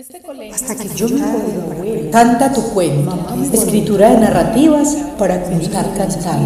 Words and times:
Este 0.00 0.22
Hasta 0.54 0.74
que 0.76 0.88
yo 0.96 1.10
me 1.10 2.08
canta 2.10 2.50
tu 2.50 2.62
cuento, 2.70 3.18
escritura 3.52 4.12
de 4.12 4.20
narrativas 4.20 4.96
para 5.18 5.42
contar 5.42 5.92
cantar, 5.94 6.38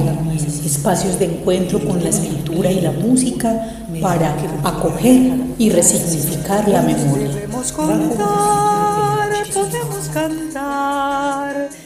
espacios 0.64 1.20
de 1.20 1.26
encuentro 1.26 1.78
con 1.78 2.02
la 2.02 2.08
escritura 2.08 2.72
y 2.72 2.80
la 2.80 2.90
música 2.90 3.54
para 4.02 4.34
acoger 4.64 5.34
y 5.56 5.70
resignificar 5.70 6.68
la 6.68 6.82
memoria. 6.82 7.28
Podemos 7.28 7.70
contar, 7.70 9.28
podemos 9.54 10.08
cantar, 10.12 11.33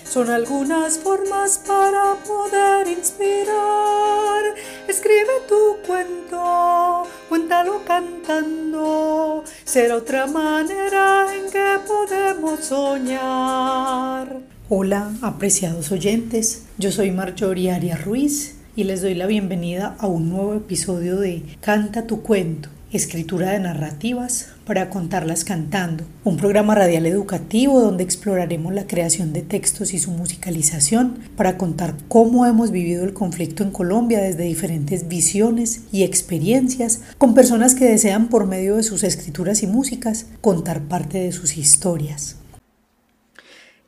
son 0.08 0.30
algunas 0.30 0.98
formas 0.98 1.58
para 1.66 2.14
poder 2.26 2.88
inspirar. 2.88 4.42
Escribe 4.88 5.42
tu 5.46 5.76
cuento, 5.86 7.04
cuéntalo 7.28 7.82
cantando, 7.84 9.44
será 9.64 9.96
otra 9.96 10.26
manera 10.26 11.26
en 11.34 11.50
que 11.50 11.78
podemos 11.86 12.60
soñar. 12.60 14.38
Hola, 14.70 15.12
apreciados 15.20 15.92
oyentes, 15.92 16.64
yo 16.78 16.90
soy 16.90 17.10
Marjorie 17.10 17.70
Arias 17.70 18.02
Ruiz 18.04 18.56
y 18.76 18.84
les 18.84 19.02
doy 19.02 19.14
la 19.14 19.26
bienvenida 19.26 19.94
a 19.98 20.06
un 20.06 20.30
nuevo 20.30 20.54
episodio 20.54 21.18
de 21.18 21.42
Canta 21.60 22.06
tu 22.06 22.22
cuento, 22.22 22.70
escritura 22.90 23.50
de 23.50 23.60
narrativas 23.60 24.48
para 24.64 24.88
contarlas 24.88 25.44
cantando, 25.44 26.04
un 26.24 26.38
programa 26.38 26.74
radial 26.74 27.04
educativo 27.04 27.80
donde 27.80 28.02
exploraremos 28.02 28.72
la 28.72 28.86
creación 28.86 29.34
de 29.34 29.42
textos 29.42 29.92
y 29.92 29.98
su 29.98 30.10
musicalización 30.10 31.18
para 31.36 31.58
contar 31.58 31.96
cómo 32.08 32.46
hemos 32.46 32.70
vivido 32.70 33.04
el 33.04 33.12
conflicto 33.12 33.62
en 33.62 33.72
Colombia 33.72 34.20
desde 34.20 34.44
diferentes 34.44 35.06
visiones 35.06 35.82
y 35.92 36.02
experiencias 36.02 37.02
con 37.18 37.34
personas 37.34 37.74
que 37.74 37.84
desean 37.84 38.28
por 38.28 38.46
medio 38.46 38.76
de 38.76 38.82
sus 38.82 39.04
escrituras 39.04 39.62
y 39.62 39.66
músicas 39.66 40.26
contar 40.40 40.82
parte 40.82 41.18
de 41.18 41.32
sus 41.32 41.58
historias. 41.58 42.36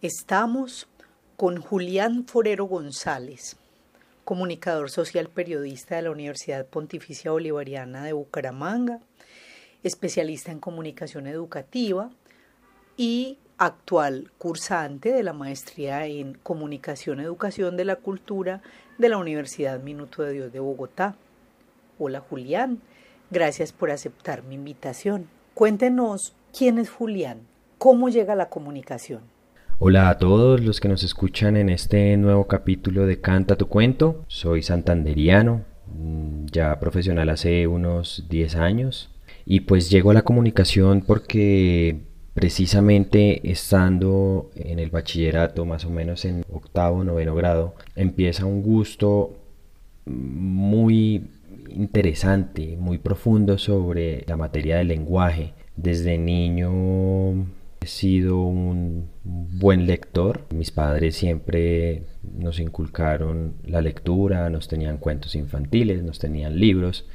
Estamos 0.03 0.89
con 1.37 1.59
Julián 1.59 2.27
Forero 2.27 2.67
González, 2.67 3.57
comunicador 4.31 4.91
social 4.91 5.29
periodista 5.29 5.97
de 5.97 6.03
la 6.03 6.13
Universidad 6.13 6.65
Pontificia 6.65 7.33
Bolivariana 7.33 8.05
de 8.05 8.13
Bucaramanga, 8.13 9.01
especialista 9.83 10.53
en 10.53 10.61
comunicación 10.61 11.27
educativa 11.27 12.11
y 12.97 13.39
actual 13.59 14.31
cursante 14.39 15.13
de 15.13 15.25
la 15.25 15.33
maestría 15.33 16.07
en 16.07 16.35
comunicación 16.35 17.19
educación 17.19 17.77
de 17.77 17.85
la 17.85 17.97
cultura 17.97 18.63
de 18.99 19.09
la 19.09 19.19
Universidad 19.19 19.81
Minuto 19.81 20.23
de 20.23 20.33
Dios 20.33 20.53
de 20.53 20.61
Bogotá. 20.61 21.17
Hola 21.99 22.21
Julián, 22.21 22.81
gracias 23.33 23.73
por 23.73 23.91
aceptar 23.91 24.45
mi 24.45 24.55
invitación. 24.55 25.29
Cuéntenos 25.55 26.37
quién 26.57 26.79
es 26.79 26.89
Julián, 26.89 27.41
cómo 27.79 28.09
llega 28.09 28.37
la 28.37 28.49
comunicación. 28.49 29.23
Hola 29.83 30.11
a 30.11 30.19
todos 30.19 30.61
los 30.61 30.79
que 30.79 30.89
nos 30.89 31.05
escuchan 31.05 31.57
en 31.57 31.71
este 31.71 32.15
nuevo 32.19 32.47
capítulo 32.47 33.07
de 33.07 33.23
Canta 33.23 33.57
tu 33.57 33.69
cuento. 33.69 34.27
Soy 34.29 34.61
santanderiano, 34.63 35.65
mm, 35.87 36.49
ya 36.53 36.79
profesional 36.79 37.31
hace 37.31 37.67
unos 37.67 38.27
10 38.29 38.57
años. 38.57 39.09
Y 39.47 39.61
pues 39.61 39.89
llego 39.89 40.11
a 40.11 40.15
la 40.15 40.21
comunicación 40.21 41.01
porque 41.01 41.99
precisamente 42.35 43.51
estando 43.51 44.51
en 44.55 44.81
el 44.81 44.91
bachillerato, 44.91 45.65
más 45.65 45.87
o 45.87 45.91
menos 45.91 46.27
en 46.27 46.45
octavo, 46.53 47.03
noveno 47.03 47.35
grado, 47.35 47.75
empieza 47.97 48.45
un 48.45 48.63
gusto 48.63 49.35
muy 50.05 51.31
interesante, 51.71 52.77
muy 52.79 52.99
profundo 52.99 53.57
sobre 53.57 54.27
la 54.27 54.37
materia 54.37 54.77
del 54.77 54.89
lenguaje. 54.89 55.55
Desde 55.75 56.19
niño 56.19 57.47
he 57.81 57.87
sido 57.87 58.43
un 58.43 59.11
buen 59.25 59.87
lector. 59.87 60.47
Mis 60.55 60.71
padres 60.71 61.17
siempre 61.17 62.05
nos 62.23 62.61
inculcaron 62.61 63.55
la 63.65 63.81
lectura, 63.81 64.51
nos 64.51 64.69
tenían 64.69 64.99
cuentos 64.99 65.35
infantiles, 65.35 66.03
nos 66.03 66.19
tenían 66.19 66.59
libros 66.59 67.07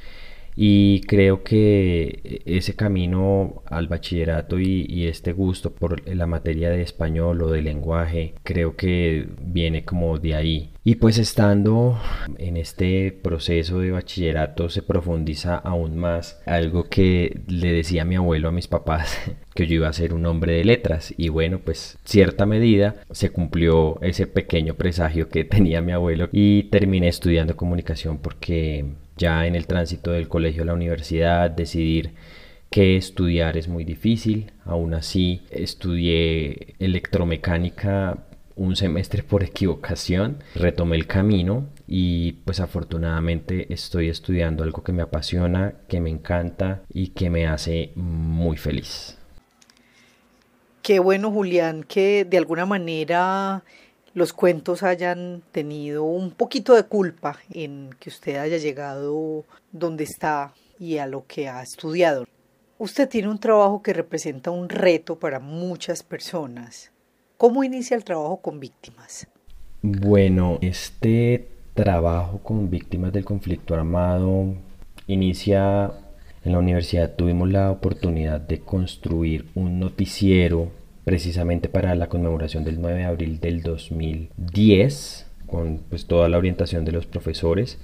y 0.56 1.02
creo 1.02 1.44
que 1.44 2.42
ese 2.46 2.74
camino 2.74 3.62
al 3.66 3.88
bachillerato 3.88 4.58
y, 4.58 5.06
este 5.06 5.32
gusto 5.32 5.74
por 5.74 6.08
la 6.08 6.26
materia 6.26 6.70
de 6.70 6.80
español 6.80 7.42
o 7.42 7.50
de 7.50 7.60
lenguaje, 7.60 8.34
creo 8.42 8.74
que 8.74 9.28
viene 9.42 9.84
como 9.84 10.18
de 10.18 10.34
ahí. 10.34 10.70
Y 10.88 10.94
pues 10.94 11.18
estando 11.18 11.98
en 12.38 12.56
este 12.56 13.10
proceso 13.10 13.80
de 13.80 13.90
bachillerato 13.90 14.68
se 14.68 14.82
profundiza 14.82 15.56
aún 15.56 15.96
más 15.96 16.40
algo 16.46 16.84
que 16.84 17.40
le 17.48 17.72
decía 17.72 18.04
mi 18.04 18.14
abuelo 18.14 18.50
a 18.50 18.52
mis 18.52 18.68
papás, 18.68 19.18
que 19.56 19.66
yo 19.66 19.74
iba 19.74 19.88
a 19.88 19.92
ser 19.92 20.14
un 20.14 20.24
hombre 20.26 20.52
de 20.52 20.64
letras. 20.64 21.12
Y 21.16 21.28
bueno, 21.28 21.58
pues 21.58 21.98
cierta 22.04 22.46
medida 22.46 22.94
se 23.10 23.30
cumplió 23.30 24.00
ese 24.00 24.28
pequeño 24.28 24.74
presagio 24.74 25.28
que 25.28 25.42
tenía 25.56 25.80
mi 25.80 25.90
abuelo 25.90 26.28
y 26.30 26.70
terminé 26.70 27.08
estudiando 27.08 27.56
comunicación 27.56 28.18
porque 28.18 28.84
ya 29.16 29.44
en 29.48 29.56
el 29.56 29.66
tránsito 29.66 30.12
del 30.12 30.28
colegio 30.28 30.62
a 30.62 30.66
la 30.66 30.74
universidad, 30.74 31.50
decidir 31.50 32.12
qué 32.70 32.96
estudiar 32.96 33.56
es 33.56 33.66
muy 33.66 33.82
difícil. 33.82 34.52
Aún 34.64 34.94
así, 34.94 35.42
estudié 35.50 36.76
electromecánica 36.78 38.25
un 38.56 38.74
semestre 38.74 39.22
por 39.22 39.42
equivocación, 39.42 40.42
retomé 40.54 40.96
el 40.96 41.06
camino 41.06 41.68
y 41.86 42.32
pues 42.44 42.60
afortunadamente 42.60 43.72
estoy 43.72 44.08
estudiando 44.08 44.64
algo 44.64 44.82
que 44.82 44.92
me 44.92 45.02
apasiona, 45.02 45.74
que 45.88 46.00
me 46.00 46.10
encanta 46.10 46.82
y 46.92 47.08
que 47.08 47.30
me 47.30 47.46
hace 47.46 47.92
muy 47.94 48.56
feliz. 48.56 49.18
Qué 50.82 50.98
bueno 50.98 51.30
Julián 51.30 51.84
que 51.84 52.24
de 52.24 52.38
alguna 52.38 52.64
manera 52.64 53.62
los 54.14 54.32
cuentos 54.32 54.82
hayan 54.82 55.42
tenido 55.52 56.04
un 56.04 56.30
poquito 56.30 56.74
de 56.74 56.84
culpa 56.84 57.38
en 57.52 57.90
que 58.00 58.08
usted 58.08 58.36
haya 58.36 58.56
llegado 58.56 59.44
donde 59.72 60.04
está 60.04 60.54
y 60.78 60.96
a 60.98 61.06
lo 61.06 61.26
que 61.26 61.48
ha 61.48 61.62
estudiado. 61.62 62.26
Usted 62.78 63.08
tiene 63.08 63.28
un 63.28 63.38
trabajo 63.38 63.82
que 63.82 63.92
representa 63.92 64.50
un 64.50 64.68
reto 64.68 65.18
para 65.18 65.40
muchas 65.40 66.02
personas. 66.02 66.92
¿Cómo 67.38 67.62
inicia 67.62 67.98
el 67.98 68.04
trabajo 68.04 68.38
con 68.40 68.60
víctimas? 68.60 69.28
Bueno, 69.82 70.58
este 70.62 71.48
trabajo 71.74 72.38
con 72.38 72.70
víctimas 72.70 73.12
del 73.12 73.26
conflicto 73.26 73.74
armado 73.74 74.54
inicia 75.06 75.92
en 76.46 76.52
la 76.52 76.58
universidad. 76.58 77.14
Tuvimos 77.14 77.50
la 77.50 77.70
oportunidad 77.70 78.40
de 78.40 78.60
construir 78.60 79.50
un 79.54 79.78
noticiero 79.78 80.70
precisamente 81.04 81.68
para 81.68 81.94
la 81.94 82.08
conmemoración 82.08 82.64
del 82.64 82.80
9 82.80 83.00
de 83.00 83.04
abril 83.04 83.38
del 83.38 83.62
2010, 83.62 85.26
con 85.46 85.80
pues, 85.90 86.06
toda 86.06 86.30
la 86.30 86.38
orientación 86.38 86.86
de 86.86 86.92
los 86.92 87.04
profesores 87.04 87.76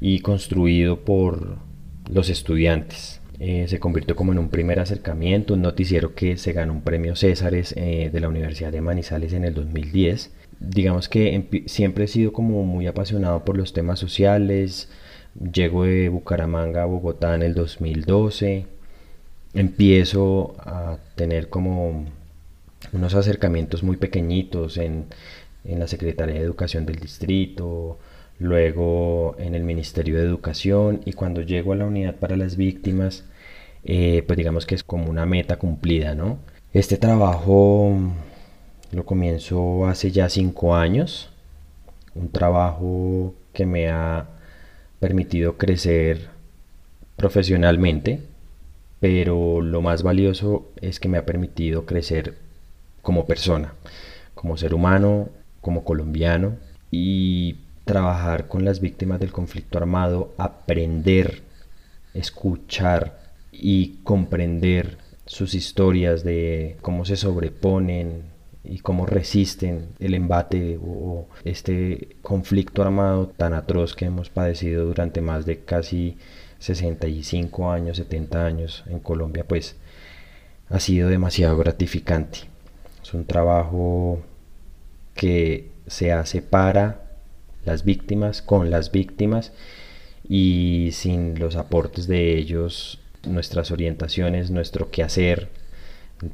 y 0.00 0.20
construido 0.20 1.00
por 1.00 1.56
los 2.08 2.30
estudiantes. 2.30 3.20
Eh, 3.38 3.66
se 3.68 3.78
convirtió 3.78 4.16
como 4.16 4.32
en 4.32 4.38
un 4.38 4.48
primer 4.48 4.80
acercamiento, 4.80 5.54
un 5.54 5.62
noticiero 5.62 6.14
que 6.14 6.36
se 6.38 6.52
ganó 6.52 6.72
un 6.72 6.82
premio 6.82 7.16
Césares 7.16 7.74
eh, 7.76 8.10
de 8.12 8.20
la 8.20 8.28
Universidad 8.28 8.72
de 8.72 8.80
Manizales 8.80 9.32
en 9.32 9.44
el 9.44 9.54
2010. 9.54 10.32
Digamos 10.58 11.08
que 11.08 11.64
siempre 11.66 12.04
he 12.04 12.08
sido 12.08 12.32
como 12.32 12.64
muy 12.64 12.86
apasionado 12.86 13.44
por 13.44 13.56
los 13.56 13.72
temas 13.72 13.98
sociales. 13.98 14.88
Llego 15.52 15.84
de 15.84 16.08
Bucaramanga 16.08 16.82
a 16.82 16.86
Bogotá 16.86 17.34
en 17.34 17.42
el 17.42 17.54
2012. 17.54 18.66
Empiezo 19.52 20.56
a 20.60 20.98
tener 21.14 21.50
como 21.50 22.06
unos 22.92 23.14
acercamientos 23.14 23.82
muy 23.82 23.96
pequeñitos 23.96 24.78
en, 24.78 25.06
la 25.64 25.88
Secretaría 25.88 26.36
de 26.36 26.42
Educación 26.42 26.86
del 26.86 26.96
distrito, 26.96 27.98
luego 28.38 29.36
en 29.38 29.54
el 29.54 29.64
Ministerio 29.64 30.18
de 30.18 30.24
Educación 30.24 31.00
y 31.04 31.12
cuando 31.12 31.42
llego 31.42 31.72
a 31.72 31.76
la 31.76 31.86
unidad 31.86 32.16
para 32.16 32.36
las 32.36 32.56
víctimas, 32.56 33.24
eh, 33.84 34.22
pues 34.26 34.36
digamos 34.36 34.66
que 34.66 34.74
es 34.74 34.82
como 34.84 35.10
una 35.10 35.26
meta 35.26 35.58
cumplida, 35.58 36.14
¿no? 36.14 36.38
Este 36.72 36.96
trabajo 36.98 37.96
lo 38.92 39.04
comienzo 39.04 39.86
hace 39.86 40.10
ya 40.10 40.28
cinco 40.28 40.74
años, 40.74 41.30
un 42.14 42.30
trabajo 42.30 43.34
que 43.52 43.66
me 43.66 43.88
ha 43.88 44.28
permitido 45.00 45.56
crecer 45.56 46.28
profesionalmente, 47.16 48.20
pero 49.00 49.60
lo 49.60 49.82
más 49.82 50.02
valioso 50.02 50.68
es 50.80 51.00
que 51.00 51.08
me 51.08 51.18
ha 51.18 51.26
permitido 51.26 51.86
crecer 51.86 52.34
como 53.02 53.26
persona, 53.26 53.74
como 54.34 54.56
ser 54.56 54.74
humano, 54.74 55.28
como 55.60 55.84
colombiano 55.84 56.56
y 56.90 57.56
trabajar 57.86 58.48
con 58.48 58.64
las 58.64 58.80
víctimas 58.80 59.20
del 59.20 59.32
conflicto 59.32 59.78
armado, 59.78 60.34
aprender, 60.36 61.42
escuchar 62.12 63.20
y 63.52 64.00
comprender 64.02 64.98
sus 65.24 65.54
historias 65.54 66.24
de 66.24 66.76
cómo 66.82 67.04
se 67.04 67.16
sobreponen 67.16 68.24
y 68.64 68.80
cómo 68.80 69.06
resisten 69.06 69.90
el 70.00 70.14
embate 70.14 70.78
o 70.82 71.28
este 71.44 72.16
conflicto 72.22 72.82
armado 72.82 73.28
tan 73.28 73.54
atroz 73.54 73.94
que 73.94 74.06
hemos 74.06 74.30
padecido 74.30 74.84
durante 74.84 75.20
más 75.20 75.46
de 75.46 75.60
casi 75.60 76.18
65 76.58 77.70
años, 77.70 77.98
70 77.98 78.44
años 78.44 78.84
en 78.88 78.98
Colombia, 78.98 79.44
pues 79.46 79.76
ha 80.68 80.80
sido 80.80 81.08
demasiado 81.08 81.56
gratificante. 81.56 82.40
Es 83.00 83.14
un 83.14 83.26
trabajo 83.26 84.18
que 85.14 85.70
se 85.86 86.10
hace 86.10 86.42
para 86.42 87.05
las 87.66 87.84
víctimas, 87.84 88.40
con 88.40 88.70
las 88.70 88.92
víctimas 88.92 89.52
y 90.28 90.90
sin 90.92 91.38
los 91.38 91.56
aportes 91.56 92.06
de 92.06 92.38
ellos, 92.38 93.00
nuestras 93.26 93.70
orientaciones, 93.70 94.50
nuestro 94.50 94.90
quehacer, 94.90 95.48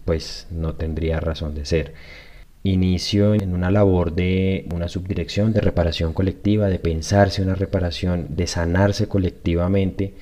pues 0.05 0.47
no 0.51 0.75
tendría 0.75 1.19
razón 1.21 1.55
de 1.55 1.65
ser. 1.65 1.95
Inicio 2.63 3.35
en 3.35 3.55
una 3.55 3.73
labor 3.73 4.15
de 4.15 4.69
una 4.73 4.87
subdirección 4.87 5.53
de 5.53 5.61
reparación 5.61 6.13
colectiva, 6.13 6.69
de 6.69 6.79
pensarse 6.79 7.43
una 7.43 7.57
reparación, 7.57 8.37
de 8.37 8.47
sanarse 8.47 9.09
colectivamente 9.09 10.15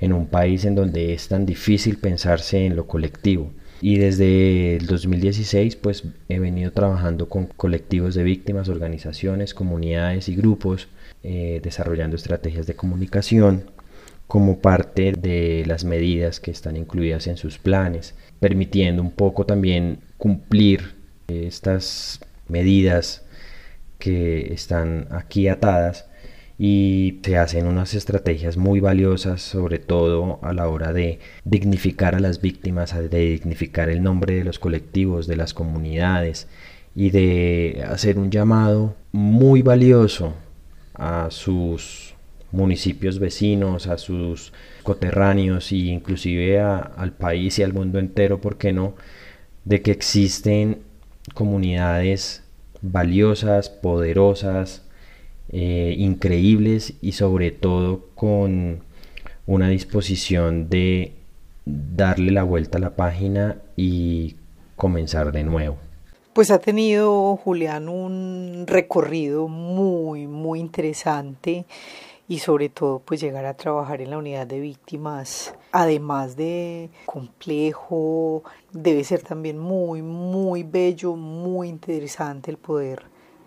en 0.00 0.12
un 0.12 0.26
país 0.26 0.64
en 0.64 0.74
donde 0.74 1.12
es 1.12 1.28
tan 1.28 1.44
difícil 1.44 1.98
pensarse 1.98 2.64
en 2.64 2.76
lo 2.76 2.86
colectivo. 2.86 3.52
Y 3.86 3.98
desde 3.98 4.76
el 4.76 4.86
2016 4.86 5.76
pues 5.76 6.04
he 6.30 6.38
venido 6.38 6.72
trabajando 6.72 7.28
con 7.28 7.44
colectivos 7.48 8.14
de 8.14 8.22
víctimas, 8.22 8.70
organizaciones, 8.70 9.52
comunidades 9.52 10.30
y 10.30 10.34
grupos, 10.34 10.88
eh, 11.22 11.60
desarrollando 11.62 12.16
estrategias 12.16 12.66
de 12.66 12.76
comunicación 12.76 13.70
como 14.26 14.60
parte 14.60 15.12
de 15.12 15.64
las 15.66 15.84
medidas 15.84 16.40
que 16.40 16.50
están 16.50 16.78
incluidas 16.78 17.26
en 17.26 17.36
sus 17.36 17.58
planes, 17.58 18.14
permitiendo 18.40 19.02
un 19.02 19.10
poco 19.10 19.44
también 19.44 19.98
cumplir 20.16 20.94
estas 21.28 22.20
medidas 22.48 23.26
que 23.98 24.54
están 24.54 25.08
aquí 25.10 25.46
atadas 25.46 26.06
y 26.58 27.20
se 27.24 27.36
hacen 27.36 27.66
unas 27.66 27.94
estrategias 27.94 28.56
muy 28.56 28.80
valiosas, 28.80 29.42
sobre 29.42 29.78
todo 29.78 30.38
a 30.42 30.52
la 30.52 30.68
hora 30.68 30.92
de 30.92 31.18
dignificar 31.44 32.14
a 32.14 32.20
las 32.20 32.40
víctimas, 32.40 32.94
de 32.94 33.18
dignificar 33.18 33.88
el 33.90 34.02
nombre 34.02 34.36
de 34.36 34.44
los 34.44 34.58
colectivos, 34.58 35.26
de 35.26 35.36
las 35.36 35.52
comunidades 35.52 36.46
y 36.94 37.10
de 37.10 37.84
hacer 37.88 38.18
un 38.18 38.30
llamado 38.30 38.94
muy 39.10 39.62
valioso 39.62 40.34
a 40.94 41.28
sus 41.30 42.14
municipios 42.52 43.18
vecinos, 43.18 43.88
a 43.88 43.98
sus 43.98 44.52
coterráneos 44.84 45.72
e 45.72 45.76
inclusive 45.76 46.60
al 46.60 47.12
país 47.12 47.58
y 47.58 47.64
al 47.64 47.72
mundo 47.72 47.98
entero, 47.98 48.40
¿por 48.40 48.58
qué 48.58 48.72
no?, 48.72 48.94
de 49.64 49.82
que 49.82 49.90
existen 49.90 50.82
comunidades 51.32 52.44
valiosas, 52.80 53.70
poderosas, 53.70 54.83
eh, 55.50 55.94
increíbles 55.98 56.94
y 57.00 57.12
sobre 57.12 57.50
todo 57.50 58.06
con 58.14 58.80
una 59.46 59.68
disposición 59.68 60.68
de 60.68 61.12
darle 61.64 62.32
la 62.32 62.42
vuelta 62.42 62.78
a 62.78 62.80
la 62.80 62.96
página 62.96 63.58
y 63.76 64.36
comenzar 64.76 65.32
de 65.32 65.44
nuevo. 65.44 65.76
Pues 66.32 66.50
ha 66.50 66.58
tenido 66.58 67.36
Julián 67.36 67.88
un 67.88 68.64
recorrido 68.66 69.46
muy, 69.46 70.26
muy 70.26 70.58
interesante 70.58 71.64
y 72.26 72.38
sobre 72.38 72.70
todo 72.70 73.00
pues 73.00 73.20
llegar 73.20 73.44
a 73.44 73.54
trabajar 73.54 74.00
en 74.00 74.10
la 74.10 74.18
unidad 74.18 74.46
de 74.46 74.58
víctimas, 74.58 75.54
además 75.72 76.36
de 76.36 76.90
complejo, 77.06 78.42
debe 78.72 79.04
ser 79.04 79.22
también 79.22 79.58
muy, 79.58 80.02
muy 80.02 80.62
bello, 80.62 81.14
muy 81.16 81.68
interesante 81.68 82.50
el 82.50 82.56
poder 82.56 83.02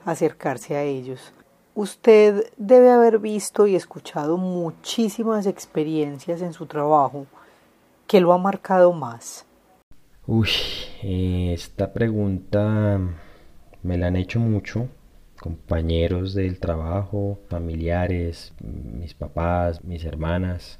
acercarse 0.05 0.75
a 0.75 0.83
ellos. 0.83 1.33
Usted 1.77 2.51
debe 2.57 2.89
haber 2.89 3.19
visto 3.19 3.67
y 3.67 3.75
escuchado 3.75 4.35
muchísimas 4.37 5.45
experiencias 5.45 6.41
en 6.41 6.51
su 6.51 6.65
trabajo. 6.65 7.27
¿Qué 8.07 8.19
lo 8.19 8.33
ha 8.33 8.39
marcado 8.39 8.93
más? 8.93 9.45
Uy, 10.25 10.49
esta 11.03 11.93
pregunta 11.93 12.99
me 13.83 13.95
la 13.95 14.07
han 14.07 14.15
hecho 14.15 14.39
mucho 14.39 14.87
compañeros 15.39 16.33
del 16.33 16.59
trabajo, 16.59 17.37
familiares, 17.47 18.55
mis 18.59 19.13
papás, 19.13 19.83
mis 19.83 20.03
hermanas. 20.03 20.79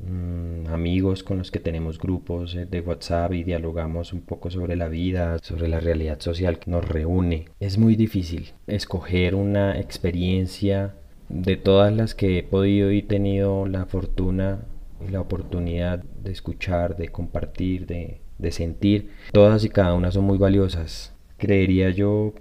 Mm, 0.00 0.68
amigos 0.68 1.24
con 1.24 1.38
los 1.38 1.50
que 1.50 1.58
tenemos 1.58 1.98
grupos 1.98 2.54
eh, 2.54 2.66
de 2.66 2.80
WhatsApp 2.80 3.32
y 3.32 3.42
dialogamos 3.42 4.12
un 4.12 4.20
poco 4.20 4.50
sobre 4.50 4.76
la 4.76 4.88
vida, 4.88 5.38
sobre 5.42 5.68
la 5.68 5.80
realidad 5.80 6.20
social 6.20 6.58
que 6.58 6.70
nos 6.70 6.86
reúne. 6.86 7.46
Es 7.58 7.78
muy 7.78 7.96
difícil 7.96 8.52
escoger 8.68 9.34
una 9.34 9.78
experiencia 9.78 10.94
de 11.28 11.56
todas 11.56 11.92
las 11.92 12.14
que 12.14 12.38
he 12.38 12.42
podido 12.44 12.92
y 12.92 13.02
tenido 13.02 13.66
la 13.66 13.86
fortuna 13.86 14.60
y 15.06 15.10
la 15.10 15.20
oportunidad 15.20 16.04
de 16.22 16.30
escuchar, 16.30 16.96
de 16.96 17.08
compartir, 17.08 17.86
de, 17.86 18.20
de 18.38 18.52
sentir. 18.52 19.10
Todas 19.32 19.64
y 19.64 19.68
cada 19.68 19.94
una 19.94 20.12
son 20.12 20.24
muy 20.24 20.38
valiosas. 20.38 21.14
Creería 21.38 21.90
yo 21.90 22.34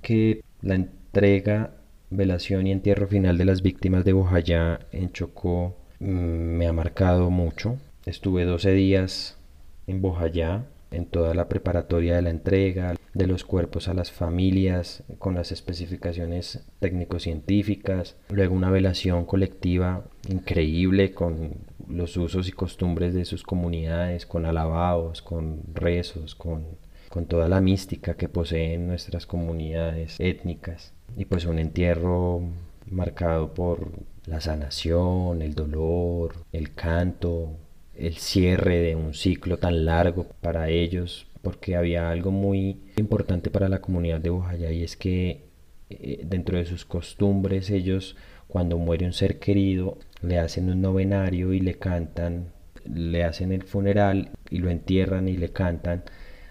que 0.00 0.42
la 0.62 0.76
entrega, 0.76 1.72
velación 2.08 2.66
y 2.68 2.72
entierro 2.72 3.08
final 3.08 3.36
de 3.36 3.44
las 3.44 3.62
víctimas 3.62 4.04
de 4.04 4.12
Bojayá 4.12 4.80
en 4.92 5.10
Chocó 5.12 5.79
me 6.00 6.66
ha 6.66 6.72
marcado 6.72 7.30
mucho. 7.30 7.76
Estuve 8.06 8.44
12 8.44 8.72
días 8.72 9.38
en 9.86 10.00
Bojayá, 10.00 10.66
en 10.90 11.06
toda 11.06 11.34
la 11.34 11.48
preparatoria 11.48 12.16
de 12.16 12.22
la 12.22 12.30
entrega 12.30 12.96
de 13.14 13.26
los 13.26 13.44
cuerpos 13.44 13.88
a 13.88 13.94
las 13.94 14.10
familias 14.10 15.02
con 15.18 15.34
las 15.34 15.52
especificaciones 15.52 16.64
técnico-científicas, 16.78 18.16
luego 18.28 18.54
una 18.54 18.70
velación 18.70 19.24
colectiva 19.24 20.04
increíble 20.28 21.12
con 21.12 21.54
los 21.88 22.16
usos 22.16 22.48
y 22.48 22.52
costumbres 22.52 23.14
de 23.14 23.24
sus 23.24 23.42
comunidades, 23.42 24.26
con 24.26 24.46
alabados, 24.46 25.22
con 25.22 25.62
rezos, 25.74 26.34
con, 26.34 26.64
con 27.08 27.26
toda 27.26 27.48
la 27.48 27.60
mística 27.60 28.14
que 28.14 28.28
poseen 28.28 28.86
nuestras 28.86 29.26
comunidades 29.26 30.16
étnicas 30.18 30.92
y 31.16 31.24
pues 31.24 31.44
un 31.46 31.58
entierro 31.58 32.42
marcado 32.86 33.54
por 33.54 33.90
la 34.26 34.40
sanación, 34.40 35.42
el 35.42 35.54
dolor, 35.54 36.34
el 36.52 36.74
canto, 36.74 37.56
el 37.94 38.16
cierre 38.16 38.80
de 38.80 38.96
un 38.96 39.14
ciclo 39.14 39.58
tan 39.58 39.84
largo 39.84 40.26
para 40.40 40.68
ellos, 40.70 41.26
porque 41.42 41.76
había 41.76 42.10
algo 42.10 42.30
muy 42.30 42.80
importante 42.96 43.50
para 43.50 43.68
la 43.68 43.80
comunidad 43.80 44.20
de 44.20 44.30
Bojayá 44.30 44.70
y 44.72 44.82
es 44.82 44.96
que 44.96 45.44
eh, 45.90 46.22
dentro 46.24 46.58
de 46.58 46.66
sus 46.66 46.84
costumbres 46.84 47.70
ellos 47.70 48.16
cuando 48.46 48.78
muere 48.78 49.06
un 49.06 49.12
ser 49.12 49.38
querido 49.38 49.98
le 50.22 50.38
hacen 50.38 50.70
un 50.70 50.80
novenario 50.80 51.52
y 51.52 51.60
le 51.60 51.74
cantan, 51.74 52.52
le 52.84 53.24
hacen 53.24 53.52
el 53.52 53.62
funeral 53.62 54.30
y 54.50 54.58
lo 54.58 54.70
entierran 54.70 55.28
y 55.28 55.36
le 55.36 55.50
cantan 55.50 56.04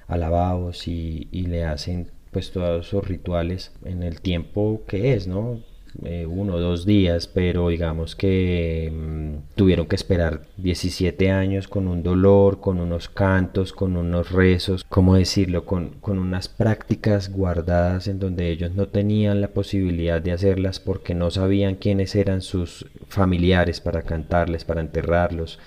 alabados 0.08 0.88
y, 0.88 1.28
y 1.32 1.44
le 1.44 1.66
hacen 1.66 2.12
pues 2.32 2.52
todos 2.52 2.88
esos 2.88 3.08
rituales 3.08 3.74
en 3.86 4.04
el 4.04 4.22
tiempo 4.22 4.84
que 4.88 5.14
es, 5.14 5.28
¿no? 5.28 5.62
Eh, 6.04 6.26
uno 6.26 6.56
o 6.56 6.60
dos 6.60 6.86
días, 6.86 7.28
pero 7.28 7.70
digamos 7.70 8.16
que 8.16 8.92
mm, 8.94 9.56
tuvieron 9.56 9.88
que 9.88 9.96
esperar 9.96 10.42
17 10.58 11.32
años 11.32 11.68
con 11.68 11.88
un 11.88 12.04
dolor, 12.04 12.62
con 12.62 12.80
unos 12.80 13.10
cantos, 13.10 13.74
con 13.74 13.98
unos 13.98 14.32
rezos, 14.32 14.86
¿cómo 14.88 15.16
decirlo? 15.16 15.66
Con, 15.66 15.90
con 16.02 16.20
unas 16.20 16.48
prácticas 16.48 17.32
guardadas 17.32 18.08
en 18.08 18.20
donde 18.20 18.50
ellos 18.50 18.72
no 18.72 18.88
tenían 18.88 19.42
la 19.42 19.50
posibilidad 19.50 20.22
de 20.22 20.32
hacerlas 20.32 20.80
porque 20.80 21.16
no 21.16 21.32
sabían 21.32 21.76
quiénes 21.76 22.16
eran 22.16 22.42
sus 22.42 22.86
familiares 23.08 23.82
para 23.82 24.04
cantarles, 24.04 24.64
para 24.64 24.82
enterrarlos 24.82 25.60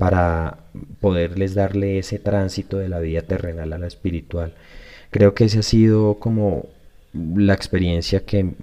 para 0.00 0.60
poderles 1.00 1.54
darle 1.54 1.98
ese 1.98 2.18
tránsito 2.18 2.78
de 2.78 2.88
la 2.88 3.00
vida 3.00 3.20
terrenal 3.20 3.74
a 3.74 3.78
la 3.78 3.86
espiritual. 3.86 4.54
Creo 5.10 5.34
que 5.34 5.44
ese 5.44 5.58
ha 5.58 5.62
sido 5.62 6.14
como 6.14 6.64
la 7.12 7.52
experiencia 7.52 8.24
que 8.24 8.54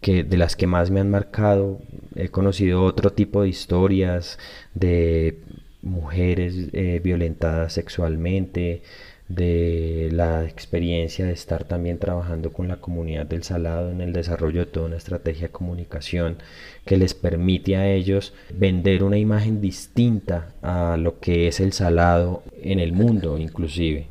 que 0.00 0.24
de 0.24 0.36
las 0.36 0.56
que 0.56 0.66
más 0.66 0.90
me 0.90 1.00
han 1.00 1.10
marcado. 1.10 1.80
He 2.14 2.28
conocido 2.28 2.84
otro 2.84 3.12
tipo 3.12 3.42
de 3.42 3.48
historias 3.48 4.38
de 4.74 5.40
mujeres 5.82 6.68
eh, 6.72 7.00
violentadas 7.02 7.72
sexualmente, 7.74 8.82
de 9.28 10.08
la 10.12 10.44
experiencia 10.44 11.26
de 11.26 11.32
estar 11.32 11.64
también 11.64 11.98
trabajando 11.98 12.52
con 12.52 12.68
la 12.68 12.76
comunidad 12.76 13.26
del 13.26 13.42
Salado 13.42 13.90
en 13.90 14.00
el 14.00 14.12
desarrollo 14.12 14.60
de 14.60 14.66
toda 14.66 14.86
una 14.86 14.96
estrategia 14.96 15.48
de 15.48 15.52
comunicación 15.52 16.38
que 16.84 16.96
les 16.96 17.14
permite 17.14 17.76
a 17.76 17.90
ellos 17.90 18.34
vender 18.54 19.02
una 19.02 19.18
imagen 19.18 19.60
distinta 19.60 20.54
a 20.62 20.96
lo 20.96 21.18
que 21.18 21.48
es 21.48 21.58
el 21.58 21.72
Salado 21.72 22.44
en 22.62 22.78
el 22.78 22.92
mundo 22.92 23.38
inclusive. 23.38 24.06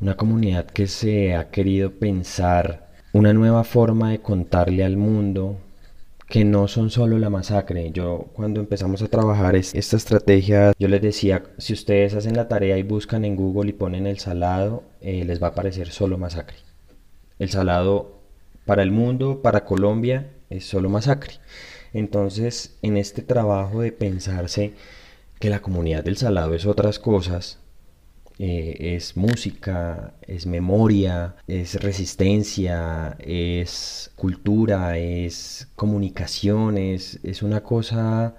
Una 0.00 0.16
comunidad 0.16 0.66
que 0.66 0.86
se 0.86 1.34
ha 1.34 1.50
querido 1.50 1.90
pensar 1.90 2.85
una 3.16 3.32
nueva 3.32 3.64
forma 3.64 4.10
de 4.10 4.20
contarle 4.20 4.84
al 4.84 4.98
mundo 4.98 5.56
que 6.28 6.44
no 6.44 6.68
son 6.68 6.90
solo 6.90 7.18
la 7.18 7.30
masacre. 7.30 7.90
Yo 7.90 8.26
cuando 8.34 8.60
empezamos 8.60 9.00
a 9.00 9.08
trabajar 9.08 9.56
esta 9.56 9.96
estrategia, 9.96 10.74
yo 10.78 10.88
les 10.88 11.00
decía, 11.00 11.44
si 11.56 11.72
ustedes 11.72 12.14
hacen 12.14 12.36
la 12.36 12.46
tarea 12.46 12.76
y 12.76 12.82
buscan 12.82 13.24
en 13.24 13.34
Google 13.34 13.70
y 13.70 13.72
ponen 13.72 14.06
el 14.06 14.18
salado, 14.18 14.82
eh, 15.00 15.24
les 15.24 15.42
va 15.42 15.46
a 15.46 15.50
aparecer 15.50 15.88
solo 15.88 16.18
masacre. 16.18 16.58
El 17.38 17.48
salado 17.48 18.20
para 18.66 18.82
el 18.82 18.90
mundo, 18.90 19.40
para 19.40 19.64
Colombia, 19.64 20.32
es 20.50 20.66
solo 20.66 20.90
masacre. 20.90 21.36
Entonces, 21.94 22.76
en 22.82 22.98
este 22.98 23.22
trabajo 23.22 23.80
de 23.80 23.92
pensarse 23.92 24.74
que 25.38 25.48
la 25.48 25.62
comunidad 25.62 26.04
del 26.04 26.18
salado 26.18 26.52
es 26.52 26.66
otras 26.66 26.98
cosas, 26.98 27.60
eh, 28.38 28.94
es 28.96 29.16
música, 29.16 30.14
es 30.22 30.46
memoria, 30.46 31.36
es 31.46 31.80
resistencia, 31.82 33.16
es 33.20 34.10
cultura, 34.16 34.98
es 34.98 35.68
comunicaciones, 35.74 37.18
es 37.22 37.42
una 37.42 37.62
cosa 37.62 38.36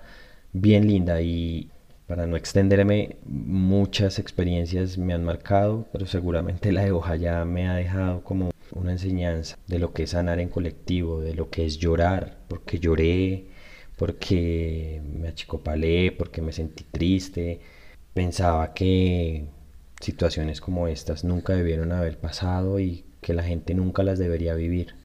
bien 0.53 0.87
linda 0.87 1.21
y 1.21 1.69
para 2.07 2.25
no 2.25 2.37
extenderme, 2.37 3.17
muchas 3.25 4.17
experiencias 4.19 4.97
me 4.97 5.13
han 5.13 5.25
marcado, 5.25 5.87
pero 5.91 6.05
seguramente 6.05 6.71
la 6.71 6.85
de 6.85 6.93
ya 7.19 7.43
me 7.43 7.67
ha 7.67 7.75
dejado 7.75 8.23
como 8.23 8.51
una 8.71 8.93
enseñanza 8.93 9.57
de 9.67 9.79
lo 9.79 9.93
que 9.93 10.03
es 10.03 10.11
sanar 10.11 10.39
en 10.39 10.49
colectivo, 10.49 11.19
de 11.21 11.33
lo 11.33 11.49
que 11.49 11.65
es 11.65 11.77
llorar, 11.79 12.37
porque 12.47 12.79
lloré, 12.79 13.47
porque 13.97 15.01
me 15.19 15.27
achicopalé, 15.29 16.11
porque 16.13 16.41
me 16.41 16.53
sentí 16.53 16.85
triste. 16.85 17.59
Pensaba 18.13 18.73
que 18.73 19.47
situaciones 20.01 20.61
como 20.61 20.87
estas 20.87 21.23
nunca 21.23 21.53
debieron 21.53 21.91
haber 21.91 22.19
pasado 22.19 22.79
y 22.79 23.05
que 23.21 23.33
la 23.33 23.43
gente 23.43 23.73
nunca 23.73 24.03
las 24.03 24.19
debería 24.19 24.53
vivir. 24.53 24.95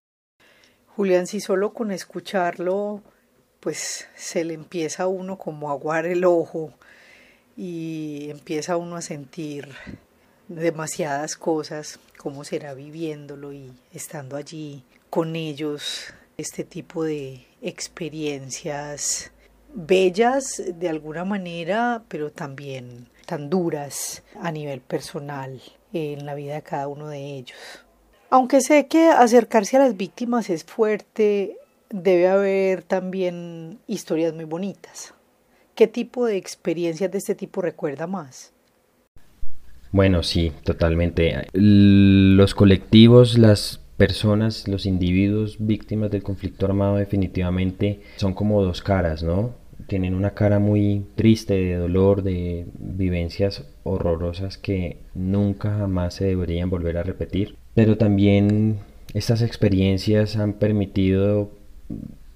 Julián, 0.96 1.26
si 1.26 1.40
solo 1.40 1.72
con 1.72 1.90
escucharlo, 1.90 3.02
pues 3.60 4.08
se 4.14 4.44
le 4.44 4.54
empieza 4.54 5.04
a 5.04 5.08
uno 5.08 5.38
como 5.38 5.70
a 5.70 5.72
aguar 5.72 6.06
el 6.06 6.24
ojo 6.24 6.74
y 7.56 8.28
empieza 8.30 8.76
uno 8.76 8.96
a 8.96 9.02
sentir 9.02 9.68
demasiadas 10.48 11.36
cosas, 11.36 11.98
cómo 12.18 12.44
será 12.44 12.74
viviéndolo 12.74 13.52
y 13.52 13.72
estando 13.92 14.36
allí 14.36 14.84
con 15.10 15.36
ellos, 15.36 16.12
este 16.36 16.64
tipo 16.64 17.04
de 17.04 17.46
experiencias 17.60 19.30
bellas 19.74 20.62
de 20.74 20.88
alguna 20.88 21.24
manera, 21.24 22.02
pero 22.08 22.30
también 22.30 23.08
tan 23.32 23.48
duras 23.48 24.22
a 24.42 24.52
nivel 24.52 24.82
personal 24.82 25.58
en 25.94 26.26
la 26.26 26.34
vida 26.34 26.52
de 26.52 26.62
cada 26.62 26.86
uno 26.86 27.08
de 27.08 27.38
ellos. 27.38 27.56
Aunque 28.28 28.60
sé 28.60 28.88
que 28.88 29.08
acercarse 29.08 29.78
a 29.78 29.80
las 29.80 29.96
víctimas 29.96 30.50
es 30.50 30.64
fuerte, 30.64 31.56
debe 31.88 32.28
haber 32.28 32.82
también 32.82 33.78
historias 33.86 34.34
muy 34.34 34.44
bonitas. 34.44 35.14
¿Qué 35.74 35.86
tipo 35.86 36.26
de 36.26 36.36
experiencias 36.36 37.10
de 37.10 37.16
este 37.16 37.34
tipo 37.34 37.62
recuerda 37.62 38.06
más? 38.06 38.52
Bueno, 39.92 40.22
sí, 40.22 40.52
totalmente. 40.62 41.46
Los 41.54 42.54
colectivos, 42.54 43.38
las 43.38 43.80
personas, 43.96 44.68
los 44.68 44.84
individuos 44.84 45.56
víctimas 45.58 46.10
del 46.10 46.22
conflicto 46.22 46.66
armado 46.66 46.96
definitivamente 46.96 48.02
son 48.16 48.34
como 48.34 48.62
dos 48.62 48.82
caras, 48.82 49.22
¿no? 49.22 49.61
Tienen 49.86 50.14
una 50.14 50.30
cara 50.30 50.58
muy 50.58 51.06
triste 51.14 51.54
de 51.54 51.76
dolor, 51.76 52.22
de 52.22 52.66
vivencias 52.78 53.64
horrorosas 53.84 54.58
que 54.58 54.98
nunca 55.14 55.76
jamás 55.78 56.14
se 56.14 56.26
deberían 56.26 56.70
volver 56.70 56.96
a 56.98 57.02
repetir. 57.02 57.56
Pero 57.74 57.96
también 57.96 58.78
estas 59.14 59.42
experiencias 59.42 60.36
han 60.36 60.54
permitido 60.54 61.50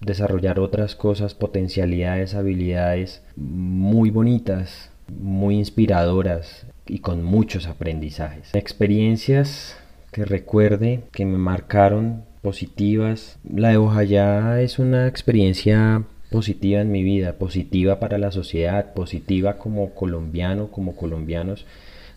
desarrollar 0.01 0.61
otras 0.61 0.95
cosas, 0.95 1.35
potencialidades, 1.35 2.35
habilidades 2.35 3.23
muy 3.37 4.11
bonitas, 4.11 4.91
muy 5.09 5.57
inspiradoras 5.57 6.67
y 6.87 7.01
con 7.01 7.23
muchos 7.23 7.67
aprendizajes. 7.67 8.55
Experiencias 8.55 9.77
que 10.13 10.25
recuerde, 10.25 11.03
que 11.13 11.25
me 11.27 11.39
marcaron 11.39 12.25
positivas. 12.43 13.39
La 13.49 13.71
de 13.71 13.77
Ojaya 13.77 14.61
es 14.61 14.79
una 14.79 15.09
experiencia 15.09 16.05
positiva 16.31 16.81
en 16.81 16.91
mi 16.91 17.03
vida, 17.03 17.35
positiva 17.35 18.01
para 18.01 18.19
la 18.19 18.31
sociedad, 18.33 18.95
positiva 18.95 19.59
como 19.59 19.95
colombiano, 19.95 20.71
como 20.71 20.97
colombianos 20.97 21.67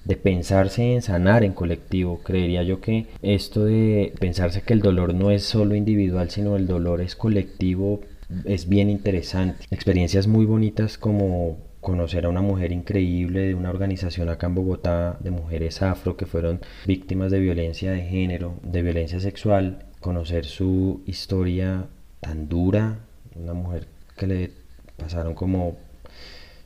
de 0.05 0.15
pensarse 0.15 0.93
en 0.93 1.01
sanar 1.01 1.43
en 1.43 1.53
colectivo. 1.53 2.21
Creería 2.23 2.63
yo 2.63 2.81
que 2.81 3.07
esto 3.21 3.65
de 3.65 4.13
pensarse 4.19 4.61
que 4.61 4.73
el 4.73 4.81
dolor 4.81 5.13
no 5.13 5.31
es 5.31 5.43
solo 5.43 5.75
individual, 5.75 6.29
sino 6.29 6.55
el 6.55 6.67
dolor 6.67 7.01
es 7.01 7.15
colectivo, 7.15 8.01
es 8.45 8.67
bien 8.67 8.89
interesante. 8.89 9.65
Experiencias 9.71 10.27
muy 10.27 10.45
bonitas 10.45 10.97
como 10.97 11.57
conocer 11.81 12.25
a 12.25 12.29
una 12.29 12.41
mujer 12.41 12.71
increíble 12.71 13.41
de 13.41 13.55
una 13.55 13.69
organización 13.69 14.29
acá 14.29 14.47
en 14.47 14.55
Bogotá 14.55 15.17
de 15.21 15.31
mujeres 15.31 15.81
afro 15.81 16.17
que 16.17 16.25
fueron 16.25 16.59
víctimas 16.85 17.31
de 17.31 17.39
violencia 17.39 17.91
de 17.91 18.01
género, 18.01 18.55
de 18.63 18.81
violencia 18.81 19.19
sexual, 19.19 19.85
conocer 19.99 20.45
su 20.45 21.01
historia 21.05 21.87
tan 22.19 22.49
dura, 22.49 22.99
una 23.35 23.53
mujer 23.53 23.87
que 24.19 24.27
le 24.27 24.51
pasaron 24.97 25.33
como 25.33 25.77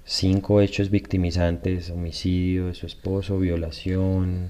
cinco 0.03 0.59
hechos 0.59 0.89
victimizantes, 0.89 1.91
homicidio 1.91 2.67
de 2.67 2.73
su 2.73 2.87
esposo, 2.87 3.37
violación, 3.37 4.49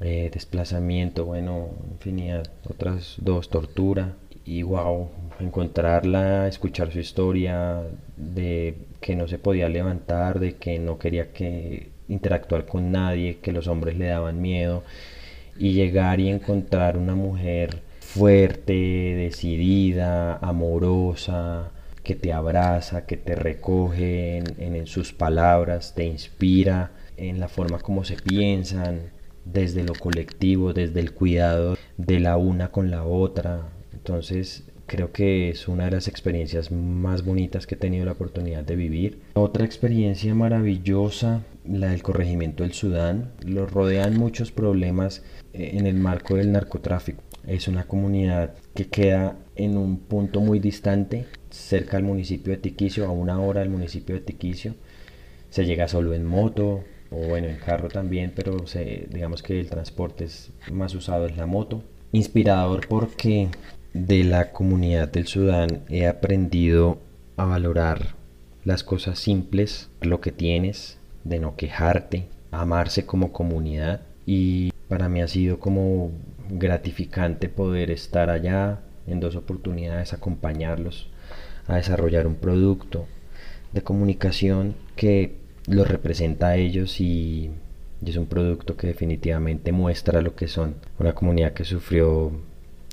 eh, 0.00 0.30
desplazamiento, 0.32 1.24
bueno, 1.26 1.70
infinidad, 1.90 2.44
otras 2.68 3.16
dos, 3.18 3.50
tortura. 3.50 4.14
Y 4.46 4.62
wow, 4.62 5.10
encontrarla, 5.40 6.48
escuchar 6.48 6.90
su 6.92 7.00
historia 7.00 7.82
de 8.16 8.74
que 9.00 9.14
no 9.16 9.28
se 9.28 9.38
podía 9.38 9.68
levantar, 9.68 10.40
de 10.40 10.56
que 10.56 10.78
no 10.78 10.98
quería 10.98 11.32
que 11.32 11.90
interactuar 12.08 12.64
con 12.66 12.90
nadie, 12.90 13.38
que 13.38 13.52
los 13.52 13.66
hombres 13.66 13.96
le 13.98 14.06
daban 14.06 14.40
miedo 14.40 14.82
y 15.58 15.72
llegar 15.74 16.20
y 16.20 16.30
encontrar 16.30 16.96
una 16.96 17.14
mujer 17.14 17.82
fuerte, 18.00 18.72
decidida, 18.72 20.36
amorosa, 20.38 21.70
que 22.02 22.14
te 22.14 22.32
abraza, 22.32 23.06
que 23.06 23.16
te 23.16 23.34
recoge 23.34 24.38
en, 24.38 24.86
sus 24.86 25.12
palabras, 25.12 25.94
te 25.94 26.04
inspira 26.04 26.92
en 27.16 27.40
la 27.40 27.48
forma 27.48 27.78
como 27.78 28.04
se 28.04 28.16
piensan, 28.16 29.10
desde 29.44 29.84
lo 29.84 29.94
colectivo, 29.94 30.72
desde 30.72 31.00
el 31.00 31.12
cuidado 31.12 31.76
de 31.96 32.20
la 32.20 32.36
una 32.36 32.70
con 32.70 32.90
la 32.90 33.04
otra. 33.04 33.68
Entonces 33.92 34.64
creo 34.86 35.12
que 35.12 35.50
es 35.50 35.68
una 35.68 35.84
de 35.84 35.92
las 35.92 36.08
experiencias 36.08 36.72
más 36.72 37.24
bonitas 37.24 37.66
que 37.66 37.76
he 37.76 37.78
tenido 37.78 38.04
la 38.04 38.12
oportunidad 38.12 38.64
de 38.64 38.74
vivir. 38.74 39.20
Otra 39.34 39.64
experiencia 39.64 40.34
maravillosa, 40.34 41.42
la 41.64 41.90
del 41.90 42.02
corregimiento 42.02 42.64
del 42.64 42.72
Sudán. 42.72 43.32
Lo 43.44 43.66
rodean 43.66 44.16
muchos 44.16 44.50
problemas 44.50 45.22
eh, 45.52 45.72
en 45.74 45.86
el 45.86 45.94
marco 45.94 46.34
del 46.34 46.50
narcotráfico. 46.50 47.22
Es 47.46 47.68
una 47.68 47.84
comunidad 47.84 48.54
que 48.74 48.88
queda 48.88 49.36
en 49.54 49.76
un 49.76 49.98
punto 49.98 50.40
muy 50.40 50.58
distante, 50.58 51.26
cerca 51.50 51.96
al 51.96 52.02
municipio 52.02 52.52
de 52.52 52.58
Tiquicio, 52.58 53.06
a 53.06 53.10
una 53.10 53.40
hora 53.40 53.60
del 53.60 53.70
municipio 53.70 54.14
de 54.14 54.20
Tiquicio. 54.20 54.74
Se 55.50 55.64
llega 55.64 55.88
solo 55.88 56.14
en 56.14 56.24
moto 56.24 56.84
o 57.10 57.16
bueno, 57.28 57.48
en 57.48 57.56
carro 57.56 57.88
también, 57.88 58.32
pero 58.34 58.66
se, 58.66 59.08
digamos 59.10 59.42
que 59.42 59.58
el 59.58 59.68
transporte 59.68 60.24
es 60.24 60.50
más 60.70 60.94
usado 60.94 61.26
es 61.26 61.36
la 61.36 61.46
moto. 61.46 61.82
Inspirador 62.12 62.86
porque 62.88 63.48
de 63.92 64.24
la 64.24 64.52
comunidad 64.52 65.08
del 65.08 65.26
Sudán 65.26 65.82
he 65.88 66.06
aprendido 66.06 66.98
a 67.36 67.44
valorar 67.44 68.14
las 68.64 68.84
cosas 68.84 69.18
simples, 69.18 69.88
lo 70.00 70.20
que 70.20 70.32
tienes, 70.32 70.98
de 71.24 71.40
no 71.40 71.56
quejarte, 71.56 72.26
amarse 72.50 73.06
como 73.06 73.32
comunidad 73.32 74.02
y 74.26 74.72
para 74.88 75.08
mí 75.08 75.22
ha 75.22 75.28
sido 75.28 75.58
como 75.58 76.10
gratificante 76.50 77.48
poder 77.48 77.90
estar 77.90 78.30
allá 78.30 78.80
en 79.06 79.20
dos 79.20 79.36
oportunidades, 79.36 80.12
acompañarlos 80.12 81.10
a 81.70 81.76
desarrollar 81.76 82.26
un 82.26 82.36
producto 82.36 83.06
de 83.72 83.82
comunicación 83.82 84.74
que 84.96 85.36
los 85.66 85.88
representa 85.88 86.48
a 86.48 86.56
ellos 86.56 87.00
y, 87.00 87.50
es 88.04 88.16
un 88.16 88.26
producto 88.26 88.76
que 88.76 88.86
definitivamente 88.86 89.72
muestra 89.72 90.22
lo 90.22 90.34
que 90.34 90.48
son 90.48 90.76
una 90.98 91.14
comunidad 91.14 91.52
que 91.52 91.64
sufrió 91.64 92.32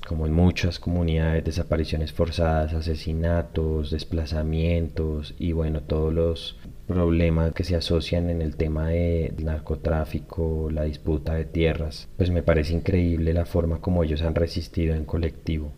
como 0.06 0.26
en 0.26 0.34
muchas 0.34 0.80
comunidades, 0.80 1.44
desapariciones 1.44 2.14
forzadas, 2.14 2.74
asesinatos, 2.74 3.92
desplazamientos 3.92 5.34
y 5.40 5.52
bueno, 5.54 5.82
todos 5.82 6.14
los 6.14 6.58
problemas 6.88 7.54
que 7.54 7.64
se 7.64 7.76
asocian 7.76 8.30
en 8.30 8.42
el 8.42 8.56
tema 8.56 8.90
de 8.90 9.34
narcotráfico, 9.38 10.70
la 10.72 10.84
disputa 10.84 11.34
de 11.34 11.46
tierras, 11.46 12.08
pues 12.18 12.30
me 12.32 12.44
parece 12.44 12.74
increíble 12.74 13.34
la 13.34 13.46
forma 13.46 13.80
como 13.82 14.04
ellos 14.04 14.22
han 14.22 14.36
resistido 14.36 14.96
en 14.96 15.04
colectivo 15.04 15.72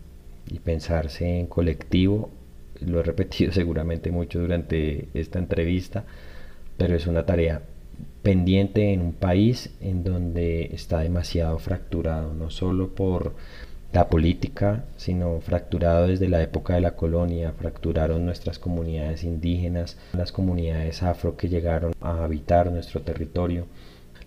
y 0.48 0.60
pensarse 0.60 1.40
en 1.40 1.46
colectivo, 1.46 2.30
lo 2.82 3.00
he 3.00 3.02
repetido 3.02 3.52
seguramente 3.52 4.10
mucho 4.10 4.40
durante 4.40 5.08
esta 5.14 5.38
entrevista, 5.38 6.04
pero 6.76 6.96
es 6.96 7.06
una 7.06 7.26
tarea 7.26 7.62
pendiente 8.22 8.92
en 8.92 9.00
un 9.00 9.12
país 9.12 9.70
en 9.80 10.04
donde 10.04 10.70
está 10.72 11.00
demasiado 11.00 11.58
fracturado, 11.58 12.34
no 12.34 12.50
solo 12.50 12.94
por 12.94 13.34
la 13.92 14.08
política, 14.08 14.84
sino 14.96 15.40
fracturado 15.40 16.06
desde 16.06 16.28
la 16.28 16.40
época 16.42 16.74
de 16.74 16.80
la 16.80 16.94
colonia, 16.94 17.52
fracturaron 17.58 18.24
nuestras 18.24 18.58
comunidades 18.58 19.24
indígenas, 19.24 19.98
las 20.12 20.32
comunidades 20.32 21.02
afro 21.02 21.36
que 21.36 21.48
llegaron 21.48 21.92
a 22.00 22.22
habitar 22.22 22.70
nuestro 22.70 23.02
territorio, 23.02 23.66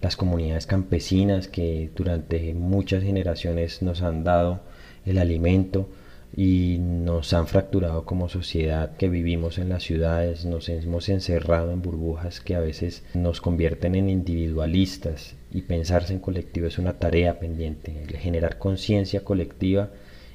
las 0.01 0.17
comunidades 0.17 0.67
campesinas 0.67 1.47
que 1.47 1.89
durante 1.95 2.53
muchas 2.53 3.03
generaciones 3.03 3.81
nos 3.81 4.01
han 4.01 4.25
dado 4.25 4.59
el 5.05 5.17
alimento, 5.17 5.87
y 6.35 6.77
nos 6.79 7.31
han 7.33 7.47
fracturado 7.47 8.05
como 8.05 8.27
sociedad 8.27 8.95
que 8.97 9.09
vivimos 9.09 9.59
en 9.59 9.69
las 9.69 9.83
ciudades, 9.83 10.45
nos 10.45 10.67
hemos 10.69 11.09
encerrado 11.09 11.71
en 11.71 11.81
burbujas 11.81 12.39
que 12.39 12.55
a 12.55 12.59
veces 12.59 13.03
nos 13.13 13.39
convierten 13.39 13.95
en 13.95 14.09
individualistas 14.09 15.35
y 15.51 15.61
pensarse 15.61 16.13
en 16.13 16.19
colectivo 16.19 16.65
es 16.67 16.79
una 16.79 16.93
tarea 16.93 17.39
pendiente, 17.39 17.93
generar 18.17 18.57
conciencia 18.57 19.23
colectiva 19.23 19.91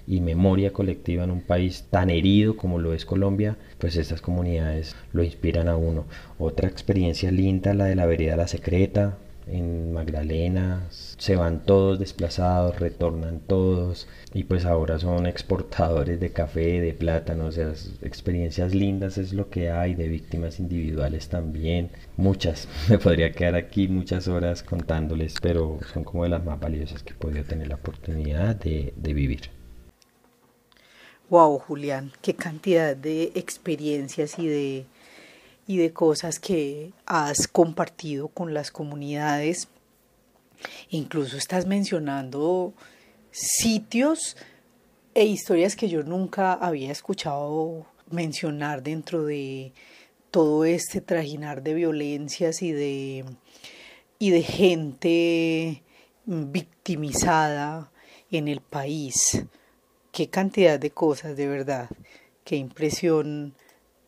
y 0.07 0.21
memoria 0.21 0.73
colectiva 0.73 1.25
en 1.25 1.33
un 1.33 1.43
país 1.43 1.87
tan 1.91 2.11
herido 2.11 2.57
como 2.57 2.79
lo 2.79 2.95
es 2.95 3.05
Colombia, 3.05 3.59
pues 3.79 3.97
estas 3.97 4.23
comunidades 4.23 4.97
lo 5.13 5.23
inspiran 5.25 5.69
a 5.69 5.77
uno. 5.77 6.07
Otra 6.39 6.69
experiencia 6.69 7.31
linda, 7.31 7.75
la 7.75 7.85
de 7.85 7.97
la 7.97 8.07
vereda 8.07 8.37
La 8.37 8.49
Secreta, 8.49 9.19
en 9.51 9.93
Magdalena, 9.93 10.87
se 10.91 11.37
van 11.37 11.65
todos 11.65 11.99
desplazados, 11.99 12.79
retornan 12.79 13.41
todos 13.41 14.09
y 14.35 14.45
pues 14.45 14.65
ahora 14.65 14.99
son 14.99 15.27
exportadores 15.27 16.21
de 16.21 16.33
café, 16.33 16.81
de 16.81 16.93
plátano, 16.93 17.47
o 17.47 17.53
sea, 17.53 17.73
experiencias 18.03 18.75
lindas 18.75 19.19
es 19.19 19.33
lo 19.33 19.51
que 19.51 19.71
hay, 19.71 19.95
de 19.95 20.09
víctimas 20.09 20.61
individuales 20.61 21.29
también, 21.29 21.91
muchas, 22.17 22.69
me 22.89 22.99
podría 22.99 23.33
quedar 23.33 23.55
aquí 23.55 23.89
muchas 23.89 24.29
horas 24.29 24.63
contándoles, 24.63 25.35
pero 25.41 25.79
son 25.93 26.05
como 26.05 26.25
de 26.25 26.31
las 26.31 26.45
más 26.45 26.61
valiosas 26.61 27.03
que 27.03 27.13
he 27.13 27.17
podido 27.17 27.45
tener 27.45 27.69
la 27.69 27.77
oportunidad 27.77 28.57
de, 28.57 28.93
de 28.97 29.15
vivir. 29.15 29.51
Wow, 31.31 31.59
Julián, 31.59 32.13
qué 32.23 32.35
cantidad 32.35 32.97
de 32.97 33.33
experiencias 33.35 34.39
y 34.39 34.47
de 34.47 34.87
y 35.69 35.77
de 35.77 35.93
cosas 35.93 36.41
que 36.41 36.93
has 37.05 37.47
compartido 37.47 38.29
con 38.29 38.55
las 38.55 38.73
comunidades. 38.73 39.69
Incluso 40.89 41.37
estás 41.37 41.67
mencionando 41.67 42.73
sitios 43.31 44.37
e 45.15 45.27
historias 45.27 45.77
que 45.77 45.91
yo 45.91 46.03
nunca 46.03 46.55
había 46.55 46.91
escuchado 46.91 47.87
mencionar 48.11 48.83
dentro 48.83 49.27
de 49.27 49.73
todo 50.31 50.65
este 50.65 51.03
trajinar 51.03 51.63
de 51.63 51.75
violencias 51.75 52.63
y 52.63 52.73
de, 52.73 53.27
y 54.19 54.31
de 54.31 54.43
gente 54.43 55.83
victimizada 56.25 57.93
en 58.31 58.49
el 58.49 58.63
país. 58.63 59.45
Qué 60.13 60.31
cantidad 60.31 60.81
de 60.81 60.91
cosas, 60.91 61.37
de 61.37 61.47
verdad. 61.47 61.91
Qué 62.45 62.57
impresión 62.57 63.55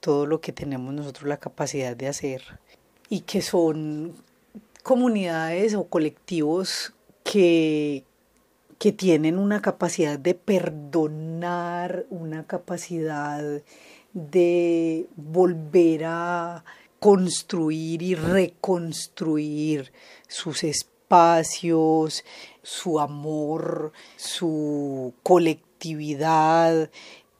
todo 0.00 0.26
lo 0.26 0.40
que 0.40 0.52
tenemos 0.52 0.92
nosotros 0.94 1.28
la 1.28 1.36
capacidad 1.36 1.96
de 1.96 2.08
hacer 2.08 2.42
y 3.08 3.20
que 3.20 3.42
son 3.42 4.14
comunidades 4.82 5.74
o 5.74 5.84
colectivos 5.84 6.92
que, 7.22 8.04
que 8.78 8.92
tienen 8.92 9.38
una 9.38 9.60
capacidad 9.60 10.18
de 10.18 10.34
perdonar, 10.34 12.06
una 12.10 12.46
capacidad 12.46 13.62
de 14.12 15.06
volver 15.16 16.04
a 16.06 16.64
construir 16.98 18.02
y 18.02 18.14
reconstruir 18.14 19.92
sus 20.28 20.64
espacios, 20.64 22.24
su 22.62 23.00
amor, 23.00 23.92
su 24.16 25.14
colectividad 25.22 26.90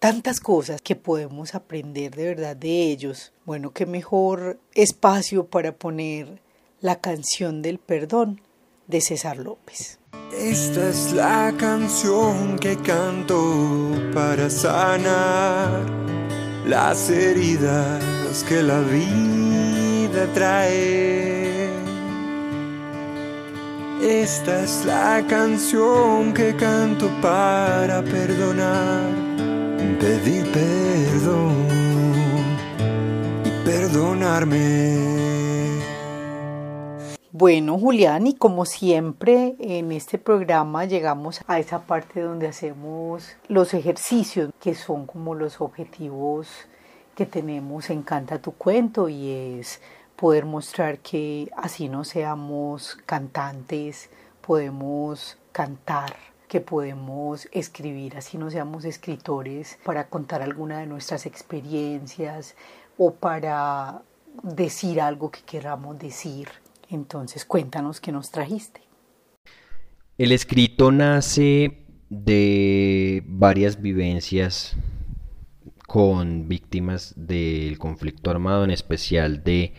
tantas 0.00 0.40
cosas 0.40 0.80
que 0.80 0.96
podemos 0.96 1.54
aprender 1.54 2.16
de 2.16 2.24
verdad 2.24 2.56
de 2.56 2.90
ellos. 2.90 3.32
Bueno, 3.44 3.70
qué 3.70 3.86
mejor 3.86 4.58
espacio 4.74 5.46
para 5.46 5.72
poner 5.72 6.40
la 6.80 7.00
canción 7.00 7.62
del 7.62 7.78
perdón 7.78 8.40
de 8.88 9.02
César 9.02 9.36
López. 9.36 9.98
Esta 10.36 10.88
es 10.88 11.12
la 11.12 11.52
canción 11.56 12.58
que 12.58 12.76
canto 12.78 13.92
para 14.14 14.48
sanar 14.48 15.84
las 16.66 17.10
heridas 17.10 18.02
que 18.48 18.62
la 18.62 18.80
vida 18.80 20.26
trae. 20.32 21.68
Esta 24.00 24.64
es 24.64 24.86
la 24.86 25.22
canción 25.28 26.32
que 26.32 26.56
canto 26.56 27.10
para 27.20 28.02
perdonar 28.02 29.29
pedir 30.00 30.50
perdón 30.50 31.68
y 33.44 33.50
perdonarme. 33.64 35.20
Bueno, 37.30 37.78
Julián, 37.78 38.26
y 38.26 38.34
como 38.34 38.64
siempre 38.64 39.56
en 39.60 39.92
este 39.92 40.18
programa 40.18 40.86
llegamos 40.86 41.40
a 41.46 41.58
esa 41.58 41.82
parte 41.82 42.20
donde 42.20 42.48
hacemos 42.48 43.36
los 43.48 43.74
ejercicios 43.74 44.50
que 44.58 44.74
son 44.74 45.06
como 45.06 45.34
los 45.34 45.60
objetivos 45.60 46.48
que 47.14 47.26
tenemos 47.26 47.90
en 47.90 48.02
Canta 48.02 48.40
tu 48.40 48.52
cuento 48.52 49.08
y 49.10 49.30
es 49.30 49.80
poder 50.16 50.46
mostrar 50.46 50.98
que 50.98 51.50
así 51.56 51.88
no 51.88 52.04
seamos 52.04 52.98
cantantes, 53.06 54.08
podemos 54.40 55.36
cantar 55.52 56.14
que 56.50 56.60
podemos 56.60 57.48
escribir, 57.52 58.16
así 58.16 58.36
no 58.36 58.50
seamos 58.50 58.84
escritores, 58.84 59.78
para 59.84 60.08
contar 60.08 60.42
alguna 60.42 60.80
de 60.80 60.86
nuestras 60.86 61.24
experiencias 61.24 62.56
o 62.98 63.14
para 63.14 64.02
decir 64.42 65.00
algo 65.00 65.30
que 65.30 65.42
queramos 65.42 65.96
decir. 66.00 66.48
Entonces, 66.88 67.44
cuéntanos 67.44 68.00
qué 68.00 68.10
nos 68.10 68.32
trajiste. 68.32 68.80
El 70.18 70.32
escrito 70.32 70.90
nace 70.90 71.86
de 72.08 73.22
varias 73.26 73.80
vivencias 73.80 74.74
con 75.86 76.48
víctimas 76.48 77.14
del 77.16 77.78
conflicto 77.78 78.28
armado, 78.28 78.64
en 78.64 78.72
especial 78.72 79.44
de 79.44 79.72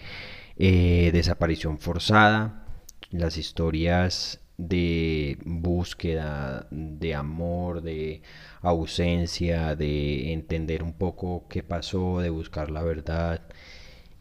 eh, 0.55 1.09
desaparición 1.11 1.79
forzada, 1.79 2.65
las 3.09 3.35
historias 3.35 4.39
de 4.61 5.39
búsqueda, 5.43 6.67
de 6.69 7.15
amor, 7.15 7.81
de 7.81 8.21
ausencia, 8.61 9.75
de 9.75 10.33
entender 10.33 10.83
un 10.83 10.93
poco 10.93 11.47
qué 11.49 11.63
pasó, 11.63 12.19
de 12.19 12.29
buscar 12.29 12.69
la 12.69 12.83
verdad 12.83 13.41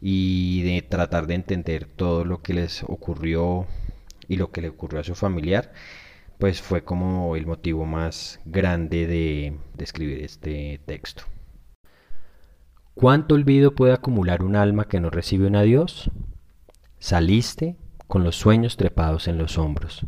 y 0.01 0.63
de 0.63 0.81
tratar 0.81 1.27
de 1.27 1.35
entender 1.35 1.85
todo 1.85 2.25
lo 2.25 2.41
que 2.41 2.55
les 2.55 2.83
ocurrió 2.83 3.67
y 4.27 4.37
lo 4.37 4.51
que 4.51 4.61
le 4.61 4.69
ocurrió 4.69 5.01
a 5.01 5.03
su 5.03 5.13
familiar, 5.13 5.73
pues 6.39 6.61
fue 6.61 6.83
como 6.83 7.35
el 7.35 7.45
motivo 7.45 7.85
más 7.85 8.39
grande 8.45 9.05
de, 9.05 9.57
escribir 9.77 10.23
este 10.23 10.81
texto. 10.87 11.23
¿Cuánto 12.95 13.35
olvido 13.35 13.75
puede 13.75 13.93
acumular 13.93 14.43
un 14.43 14.55
alma 14.55 14.87
que 14.87 14.99
no 14.99 15.11
recibe 15.11 15.47
un 15.47 15.55
adiós? 15.55 16.09
Saliste 16.97 17.77
con 18.07 18.23
los 18.23 18.35
sueños 18.35 18.75
trepados 18.75 19.27
en 19.27 19.37
los 19.37 19.57
hombros 19.57 20.05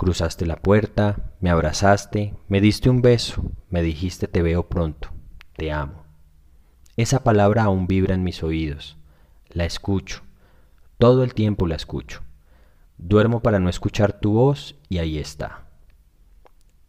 Cruzaste 0.00 0.46
la 0.46 0.56
puerta, 0.56 1.34
me 1.40 1.50
abrazaste, 1.50 2.32
me 2.48 2.62
diste 2.62 2.88
un 2.88 3.02
beso, 3.02 3.52
me 3.68 3.82
dijiste 3.82 4.28
te 4.28 4.40
veo 4.40 4.66
pronto, 4.66 5.10
te 5.58 5.72
amo. 5.72 6.06
Esa 6.96 7.22
palabra 7.22 7.64
aún 7.64 7.86
vibra 7.86 8.14
en 8.14 8.24
mis 8.24 8.42
oídos. 8.42 8.96
La 9.50 9.66
escucho. 9.66 10.22
Todo 10.96 11.22
el 11.22 11.34
tiempo 11.34 11.66
la 11.66 11.76
escucho. 11.76 12.22
Duermo 12.96 13.42
para 13.42 13.58
no 13.58 13.68
escuchar 13.68 14.18
tu 14.18 14.32
voz 14.32 14.74
y 14.88 14.96
ahí 14.96 15.18
está. 15.18 15.66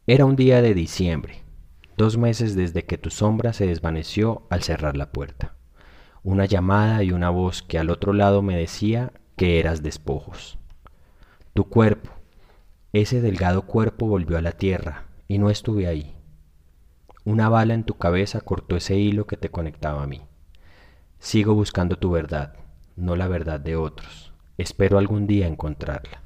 Era 0.08 0.24
un 0.24 0.38
día 0.38 0.62
de 0.62 0.74
diciembre, 0.74 1.44
dos 1.98 2.18
meses 2.18 2.56
desde 2.56 2.86
que 2.86 2.98
tu 2.98 3.10
sombra 3.10 3.52
se 3.52 3.68
desvaneció 3.68 4.48
al 4.50 4.64
cerrar 4.64 4.96
la 4.96 5.12
puerta. 5.12 5.58
Una 6.24 6.46
llamada 6.46 7.04
y 7.04 7.12
una 7.12 7.30
voz 7.30 7.62
que 7.62 7.78
al 7.78 7.90
otro 7.90 8.14
lado 8.14 8.42
me 8.42 8.56
decía 8.56 9.12
que 9.36 9.60
eras 9.60 9.84
despojos. 9.84 10.58
Tu 11.54 11.68
cuerpo, 11.68 12.21
ese 12.94 13.22
delgado 13.22 13.64
cuerpo 13.64 14.08
volvió 14.08 14.38
a 14.38 14.42
la 14.42 14.52
tierra 14.52 15.06
y 15.28 15.38
no 15.38 15.50
estuve 15.50 15.88
ahí. 15.88 16.16
Una 17.24 17.48
bala 17.48 17.74
en 17.74 17.84
tu 17.84 17.98
cabeza 17.98 18.42
cortó 18.42 18.76
ese 18.76 18.98
hilo 18.98 19.28
que 19.28 19.38
te 19.38 19.50
conectaba 19.50 20.04
a 20.04 20.08
mí. 20.08 20.22
Sigo 21.20 21.54
buscando 21.54 21.98
tu 21.98 22.12
verdad, 22.12 22.56
no 22.96 23.16
la 23.16 23.28
verdad 23.28 23.60
de 23.60 23.76
otros. 23.76 24.34
Espero 24.58 24.98
algún 24.98 25.28
día 25.28 25.48
encontrarla. 25.48 26.22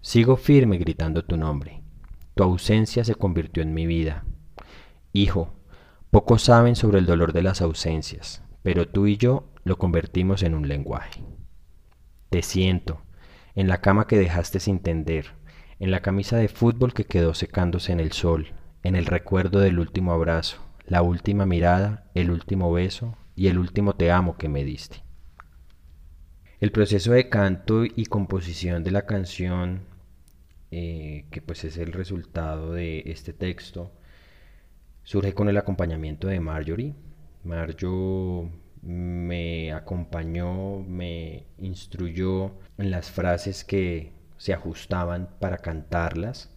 Sigo 0.00 0.36
firme 0.36 0.78
gritando 0.78 1.24
tu 1.24 1.36
nombre. 1.36 1.82
Tu 2.34 2.42
ausencia 2.42 3.04
se 3.04 3.14
convirtió 3.14 3.62
en 3.62 3.74
mi 3.74 3.86
vida. 3.86 4.24
Hijo, 5.12 5.54
pocos 6.10 6.42
saben 6.42 6.76
sobre 6.76 6.98
el 6.98 7.06
dolor 7.06 7.32
de 7.32 7.42
las 7.42 7.62
ausencias, 7.62 8.42
pero 8.62 8.88
tú 8.88 9.06
y 9.06 9.16
yo 9.16 9.48
lo 9.64 9.76
convertimos 9.76 10.42
en 10.42 10.54
un 10.54 10.68
lenguaje. 10.68 11.24
Te 12.30 12.42
siento, 12.42 13.02
en 13.54 13.68
la 13.68 13.80
cama 13.80 14.06
que 14.06 14.18
dejaste 14.18 14.60
sin 14.60 14.80
tender, 14.80 15.26
en 15.78 15.90
la 15.90 16.00
camisa 16.00 16.36
de 16.36 16.48
fútbol 16.48 16.94
que 16.94 17.04
quedó 17.04 17.34
secándose 17.34 17.92
en 17.92 18.00
el 18.00 18.12
sol, 18.12 18.54
en 18.82 18.96
el 18.96 19.06
recuerdo 19.06 19.60
del 19.60 19.78
último 19.78 20.12
abrazo, 20.12 20.62
la 20.86 21.02
última 21.02 21.46
mirada, 21.46 22.10
el 22.14 22.30
último 22.30 22.72
beso 22.72 23.16
y 23.34 23.48
el 23.48 23.58
último 23.58 23.94
te 23.94 24.10
amo 24.10 24.36
que 24.36 24.48
me 24.48 24.64
diste. 24.64 25.02
El 26.60 26.70
proceso 26.70 27.12
de 27.12 27.28
canto 27.28 27.84
y 27.84 28.06
composición 28.06 28.84
de 28.84 28.92
la 28.92 29.06
canción, 29.06 29.82
eh, 30.70 31.26
que 31.30 31.42
pues 31.42 31.64
es 31.64 31.76
el 31.76 31.92
resultado 31.92 32.72
de 32.72 33.02
este 33.06 33.32
texto, 33.32 33.92
surge 35.02 35.34
con 35.34 35.48
el 35.48 35.56
acompañamiento 35.56 36.28
de 36.28 36.40
Marjorie. 36.40 36.94
Marjorie 37.42 38.50
me 38.82 39.72
acompañó, 39.72 40.80
me 40.80 41.46
instruyó 41.58 42.52
en 42.78 42.90
las 42.90 43.10
frases 43.10 43.64
que 43.64 44.12
se 44.36 44.52
ajustaban 44.52 45.30
para 45.38 45.58
cantarlas, 45.58 46.50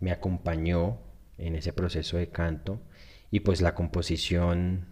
me 0.00 0.10
acompañó 0.10 0.98
en 1.38 1.54
ese 1.54 1.72
proceso 1.72 2.16
de 2.16 2.28
canto 2.28 2.80
y 3.30 3.40
pues 3.40 3.60
la 3.62 3.74
composición 3.74 4.86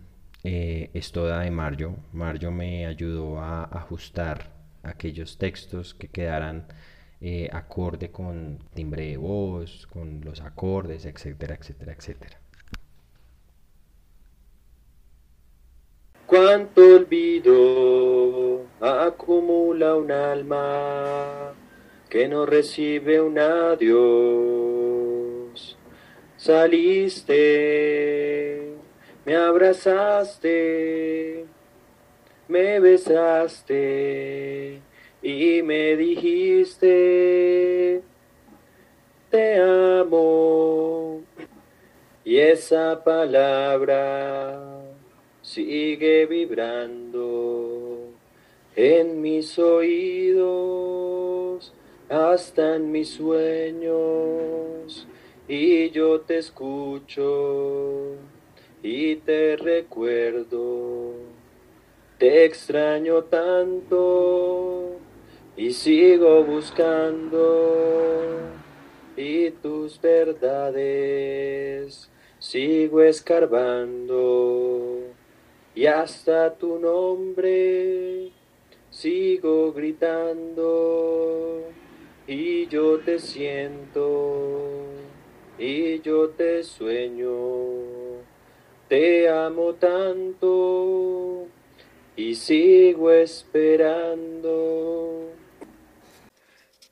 eh, 0.44 0.90
es 0.94 1.12
toda 1.12 1.40
de 1.40 1.50
Mario. 1.50 1.96
Mario 2.12 2.52
me 2.52 2.86
ayudó 2.86 3.40
a 3.40 3.64
ajustar 3.64 4.52
aquellos 4.82 5.38
textos 5.38 5.94
que 5.94 6.08
quedaran 6.08 6.68
eh, 7.20 7.48
acorde 7.52 8.12
con 8.12 8.58
timbre 8.74 9.08
de 9.08 9.16
voz, 9.16 9.86
con 9.88 10.20
los 10.20 10.40
acordes, 10.40 11.04
etcétera, 11.04 11.56
etcétera, 11.56 11.92
etcétera. 11.92 12.38
Cuánto 16.48 16.80
olvido 16.80 18.64
acumula 18.80 19.96
un 19.96 20.10
alma 20.10 21.52
que 22.08 22.26
no 22.26 22.46
recibe 22.46 23.20
un 23.20 23.38
adiós. 23.38 23.98
Saliste, 26.38 27.36
me 29.26 29.36
abrazaste, 29.36 31.44
me 32.48 32.80
besaste 32.80 34.80
y 35.20 35.62
me 35.62 35.96
dijiste, 35.96 38.00
te 39.28 39.56
amo. 40.00 41.20
Y 42.24 42.38
esa 42.38 43.04
palabra 43.04 44.87
sigue 45.48 46.26
vibrando 46.26 48.10
en 48.76 49.22
mis 49.22 49.58
oídos, 49.58 51.72
hasta 52.10 52.76
en 52.76 52.92
mis 52.92 53.14
sueños, 53.14 55.08
y 55.48 55.88
yo 55.88 56.20
te 56.20 56.36
escucho 56.36 58.16
y 58.82 59.16
te 59.16 59.56
recuerdo, 59.56 61.14
te 62.18 62.44
extraño 62.44 63.24
tanto 63.24 64.98
y 65.56 65.72
sigo 65.72 66.44
buscando. 66.44 68.26
Y 69.16 69.50
tus 69.50 69.98
verdades 70.00 72.08
sigo 72.38 73.02
escarbando 73.02 74.97
y 75.74 75.86
hasta 75.86 76.54
tu 76.54 76.78
nombre 76.78 78.30
sigo 78.90 79.72
gritando 79.72 81.62
y 82.26 82.66
yo 82.66 82.98
te 83.00 83.18
siento 83.18 84.84
y 85.58 86.00
yo 86.00 86.30
te 86.30 86.62
sueño, 86.62 87.28
te 88.88 89.28
amo 89.28 89.74
tanto 89.74 91.46
y 92.16 92.34
sigo 92.34 93.10
esperando. 93.10 94.18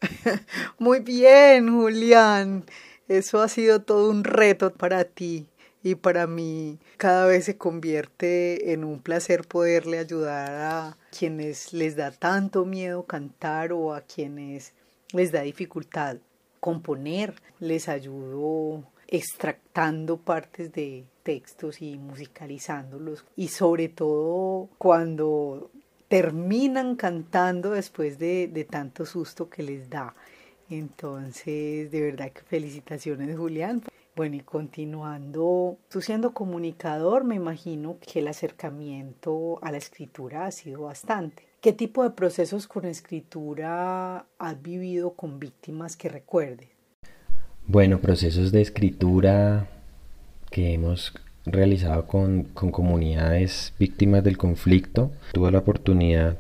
Muy 0.79 1.01
bien, 1.01 1.75
Julián. 1.75 2.65
Eso 3.09 3.41
ha 3.41 3.49
sido 3.49 3.83
todo 3.83 4.11
un 4.11 4.25
reto 4.25 4.73
para 4.73 5.05
ti 5.05 5.47
y 5.87 5.95
para 5.95 6.27
mí 6.27 6.81
cada 6.97 7.27
vez 7.27 7.45
se 7.45 7.57
convierte 7.57 8.73
en 8.73 8.83
un 8.83 8.99
placer 8.99 9.47
poderle 9.47 10.01
ayudar 10.01 10.51
a 10.51 10.97
quienes 11.17 11.73
les 11.73 11.95
da 11.95 12.11
tanto 12.11 12.65
miedo 12.65 13.05
cantar 13.05 13.73
o 13.73 13.95
a 13.95 14.01
quienes 14.01 14.73
les 15.13 15.31
da 15.31 15.43
dificultad 15.43 16.17
componer. 16.59 17.41
Les 17.61 17.89
ayudo 17.89 18.83
extractando 19.07 20.17
partes 20.17 20.73
de 20.73 21.05
textos 21.23 21.81
y 21.81 21.97
musicalizándolos 21.99 23.25
y 23.37 23.47
sobre 23.47 23.89
todo 23.89 24.69
cuando 24.79 25.71
terminan 26.09 26.97
cantando 26.97 27.71
después 27.71 28.19
de, 28.19 28.67
tanto 28.69 29.07
susto 29.07 29.49
que 29.49 29.63
les 29.63 29.89
da. 29.89 30.17
Entonces, 30.69 31.93
de 31.93 32.01
verdad 32.01 32.33
que 32.33 32.41
felicitaciones 32.41 33.37
Julián. 33.37 33.85
Bueno, 34.17 34.37
y 34.37 34.41
continuando, 34.41 35.77
tú 35.91 36.01
siendo 36.01 36.33
comunicador, 36.33 37.25
me 37.25 37.35
imagino 37.35 37.99
que 38.01 38.21
el 38.21 38.29
acercamiento 38.29 39.59
a 39.63 39.71
la 39.71 39.77
escritura 39.77 40.47
ha 40.47 40.53
sido 40.53 40.85
bastante. 40.85 41.43
¿Qué 41.61 41.75
tipo 41.75 42.03
de 42.03 42.09
procesos 42.09 42.67
con 42.67 42.87
escritura 42.87 44.25
has 44.39 44.63
vivido 44.63 45.11
con 45.11 45.39
víctimas 45.39 45.99
que 45.99 46.09
recuerdes? 46.09 46.71
Bueno, 47.67 48.01
procesos 48.01 48.53
de 48.53 48.63
escritura 48.63 49.69
que 50.51 50.73
hemos 50.73 51.13
realizado 51.45 52.07
con, 52.07 52.45
con 52.45 52.71
comunidades 52.71 53.75
víctimas 53.79 54.25
del 54.25 54.39
conflicto. 54.39 55.13
Tuve 55.35 55.53
la 55.53 55.59
oportunidad, 55.59 56.39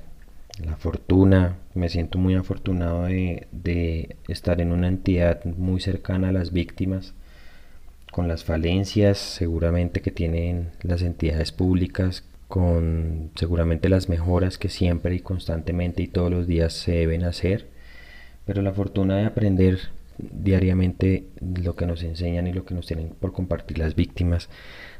la 0.64 0.76
fortuna, 0.76 1.58
me 1.74 1.90
siento 1.90 2.16
muy 2.16 2.36
afortunado 2.36 3.02
de, 3.02 3.48
de 3.52 4.16
estar 4.28 4.62
en 4.62 4.72
una 4.72 4.88
entidad 4.88 5.44
muy 5.44 5.82
cercana 5.82 6.30
a 6.30 6.32
las 6.32 6.52
víctimas 6.52 7.12
con 8.16 8.28
las 8.28 8.44
falencias 8.44 9.18
seguramente 9.18 10.00
que 10.00 10.10
tienen 10.10 10.70
las 10.80 11.02
entidades 11.02 11.52
públicas, 11.52 12.24
con 12.48 13.30
seguramente 13.34 13.90
las 13.90 14.08
mejoras 14.08 14.56
que 14.56 14.70
siempre 14.70 15.14
y 15.14 15.20
constantemente 15.20 16.02
y 16.02 16.06
todos 16.08 16.30
los 16.30 16.46
días 16.46 16.72
se 16.72 16.92
deben 16.92 17.24
hacer, 17.24 17.66
pero 18.46 18.62
la 18.62 18.72
fortuna 18.72 19.18
de 19.18 19.26
aprender 19.26 19.80
diariamente 20.16 21.26
lo 21.62 21.76
que 21.76 21.84
nos 21.84 22.02
enseñan 22.02 22.46
y 22.46 22.54
lo 22.54 22.64
que 22.64 22.74
nos 22.74 22.86
tienen 22.86 23.10
por 23.20 23.34
compartir 23.34 23.76
las 23.76 23.94
víctimas 23.94 24.48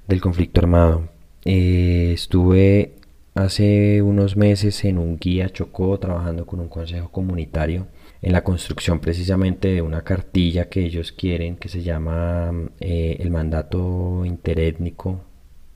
del 0.06 0.20
conflicto 0.20 0.60
armado. 0.60 1.08
Eh, 1.46 2.10
estuve 2.12 2.96
hace 3.34 4.02
unos 4.02 4.36
meses 4.36 4.84
en 4.84 4.98
un 4.98 5.16
guía 5.16 5.48
Chocó 5.48 5.98
trabajando 5.98 6.44
con 6.44 6.60
un 6.60 6.68
consejo 6.68 7.10
comunitario 7.10 7.86
en 8.22 8.32
la 8.32 8.44
construcción 8.44 9.00
precisamente 9.00 9.68
de 9.68 9.82
una 9.82 10.02
cartilla 10.02 10.68
que 10.68 10.84
ellos 10.84 11.12
quieren 11.12 11.56
que 11.56 11.68
se 11.68 11.82
llama 11.82 12.52
eh, 12.80 13.16
el 13.20 13.30
mandato 13.30 14.24
interétnico 14.24 15.22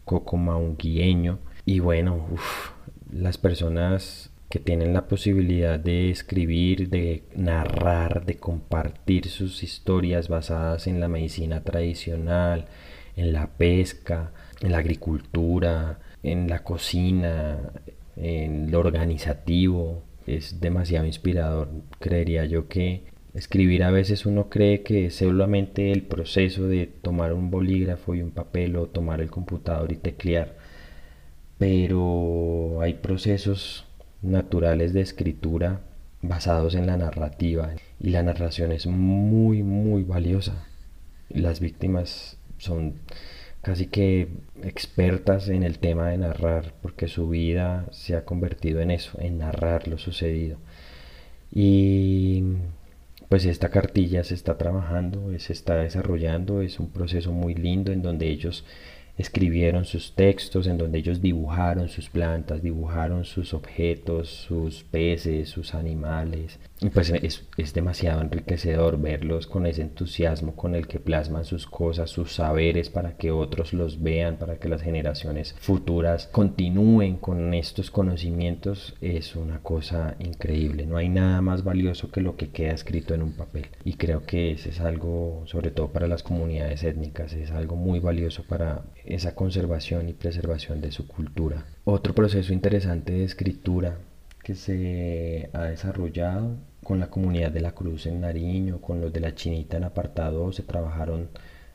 cocomaunguieño 0.05 1.39
y 1.65 1.81
bueno 1.81 2.27
las 3.13 3.39
personas 3.39 4.31
que 4.49 4.59
tienen 4.59 4.93
la 4.93 5.07
posibilidad 5.07 5.79
de 5.79 6.11
escribir, 6.11 6.91
de 6.91 7.23
narrar, 7.37 8.27
de 8.27 8.37
compartir 8.37 9.29
sus 9.29 9.63
historias 9.63 10.29
basadas 10.29 10.89
en 10.89 10.99
la 10.99 11.07
medicina 11.07 11.63
tradicional, 11.63 12.67
en 13.15 13.33
la 13.33 13.47
pesca, 13.47 14.33
en 14.61 14.73
la 14.73 14.79
agricultura, 14.79 16.01
en 16.25 16.49
la 16.49 16.65
cocina, 16.65 17.59
en 18.17 18.73
lo 18.73 18.81
organizativo, 18.81 20.03
es 20.27 20.61
demasiado 20.61 21.07
inspirador. 21.07 21.69
Creería 21.99 22.45
yo 22.45 22.69
que 22.69 23.05
escribir 23.35 23.85
a 23.85 23.91
veces 23.91 24.27
uno 24.27 24.49
cree 24.49 24.83
que 24.83 25.07
es 25.07 25.17
solamente 25.17 25.93
el 25.93 26.03
proceso 26.03 26.67
de 26.67 26.87
tomar 26.87 27.33
un 27.33 27.51
bolígrafo 27.51 28.15
y 28.15 28.23
un 28.23 28.31
papel 28.31 28.77
o 28.77 28.87
tomar 28.87 29.21
el 29.21 29.31
computador 29.31 29.93
y 29.93 29.97
teclear. 29.97 30.57
Pero 31.59 32.81
hay 32.81 32.95
procesos 32.95 33.87
naturales 34.23 34.93
de 34.93 35.03
escritura 35.03 35.81
basados 36.23 36.75
en 36.75 36.87
la 36.87 36.97
narrativa 36.97 37.71
y 37.99 38.11
la 38.11 38.23
narración 38.23 38.73
es 38.73 38.87
muy 38.87 39.63
muy 39.63 40.03
valiosa. 40.03 40.67
Las 41.29 41.61
víctimas 41.61 42.39
son 42.59 42.95
casi 43.63 43.87
que 43.87 44.29
expertas 44.63 45.49
en 45.49 45.63
el 45.63 45.79
tema 45.79 46.09
de 46.09 46.19
narrar, 46.19 46.75
porque 46.83 47.09
su 47.09 47.29
vida 47.29 47.87
se 47.93 48.17
ha 48.17 48.25
convertido 48.25 48.81
en 48.81 48.91
eso, 48.91 49.19
en 49.21 49.39
narrar 49.39 49.89
lo 49.89 49.99
sucedido. 49.99 50.59
Y 51.53 52.45
pues 53.29 53.45
esta 53.45 53.71
cartilla 53.71 54.25
se 54.25 54.35
está 54.35 54.59
trabajando, 54.59 55.31
se 55.39 55.53
está 55.53 55.77
desarrollando, 55.77 56.63
es 56.63 56.81
un 56.81 56.91
proceso 56.91 57.33
muy 57.33 57.55
lindo 57.55 57.93
en 57.93 58.03
donde 58.03 58.29
ellos 58.29 58.65
escribieron 59.19 59.85
sus 59.85 60.15
textos, 60.15 60.67
en 60.67 60.79
donde 60.79 60.99
ellos 60.99 61.21
dibujaron 61.21 61.89
sus 61.89 62.09
plantas, 62.09 62.63
dibujaron 62.63 63.25
sus 63.25 63.53
objetos, 63.55 64.31
sus 64.31 64.83
peces, 64.85 65.49
sus 65.51 65.75
animales, 65.75 66.59
pues 66.89 67.11
es, 67.11 67.47
es, 67.59 67.75
demasiado 67.75 68.23
enriquecedor 68.23 68.99
verlos 68.99 69.47
con 69.47 69.67
ese 69.67 69.83
entusiasmo 69.83 70.57
con 70.57 70.75
el 70.75 70.87
que 70.87 70.99
plasman 70.99 71.45
sus 71.45 71.67
cosas, 71.67 72.09
sus 72.09 72.33
saberes 72.33 72.89
para 72.89 73.19
que 73.19 73.31
otros 73.31 73.75
los 73.75 74.03
vean, 74.03 74.39
para 74.39 74.57
que 74.57 74.69
las 74.71 74.81
generaciones 74.81 75.55
futuras 75.59 76.29
continúen 76.33 77.19
con 77.19 77.53
estos 77.53 77.91
conocimientos, 77.91 78.95
es 79.03 79.37
una 79.37 79.59
cosa 79.59 80.17
increíble. 80.21 80.87
No 80.87 80.97
hay 80.97 81.11
nada 81.11 81.43
más 81.43 81.65
valioso 81.65 82.11
que 82.11 82.23
lo 82.23 82.37
que 82.37 82.49
queda 82.49 82.73
escrito 82.73 83.13
en 83.13 83.23
un 83.23 83.33
papel. 83.33 83.67
Y 83.85 83.95
creo 83.95 84.25
que 84.25 84.53
ese 84.53 84.71
es 84.71 84.81
algo, 84.81 85.43
sobre 85.45 85.71
todo 85.71 85.89
para 85.93 86.09
las 86.09 86.23
comunidades 86.23 86.83
étnicas, 86.83 87.35
es 87.35 87.51
algo 87.51 87.77
muy 87.77 88.01
valioso 88.01 88.45
para 88.45 88.85
esa 89.05 89.35
conservación 89.35 90.09
y 90.09 90.15
preservación 90.15 90.81
de 90.81 90.93
su 90.93 91.07
cultura. 91.07 91.67
Otro 91.85 92.15
proceso 92.15 92.55
interesante 92.55 93.13
de 93.13 93.25
escritura 93.25 93.99
que 94.43 94.55
se 94.55 95.51
ha 95.53 95.65
desarrollado 95.65 96.57
con 96.91 96.99
la 96.99 97.09
comunidad 97.09 97.53
de 97.53 97.61
la 97.61 97.71
Cruz 97.71 98.07
en 98.07 98.21
Nariño, 98.21 98.81
con 98.81 99.01
los 99.01 99.13
de 99.13 99.21
la 99.21 99.33
Chinita 99.33 99.77
en 99.77 99.85
apartado 99.85 100.51
se 100.51 100.65
trabajaron 100.65 101.29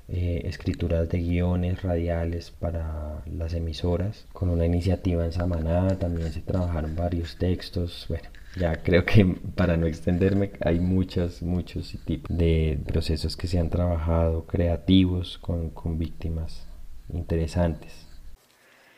eh, 0.10 0.41
escrituras 0.43 1.08
de 1.08 1.19
guiones 1.19 1.84
radiales 1.84 2.51
para 2.51 3.23
las 3.25 3.54
emisoras. 3.54 4.25
Con 4.34 4.49
una 4.49 4.65
iniciativa 4.65 5.23
en 5.23 5.32
Samaná 5.32 5.97
también 5.99 6.34
se 6.34 6.41
trabajaron 6.41 6.97
varios 6.97 7.38
textos. 7.38 8.08
Bueno, 8.10 8.28
ya 8.60 8.84
creo 8.84 9.06
que 9.06 9.25
para 9.56 9.78
no 9.78 9.88
extenderme 9.88 10.51
hay 10.60 10.82
muchos, 10.82 11.41
muchos 11.41 11.97
tipos 12.04 12.38
de 12.38 12.78
procesos 12.86 13.38
que 13.38 13.47
se 13.47 13.58
han 13.58 13.69
trabajado 13.69 14.45
creativos 14.45 15.38
con, 15.38 15.69
con 15.69 15.97
víctimas 15.97 16.67
interesantes 17.08 18.05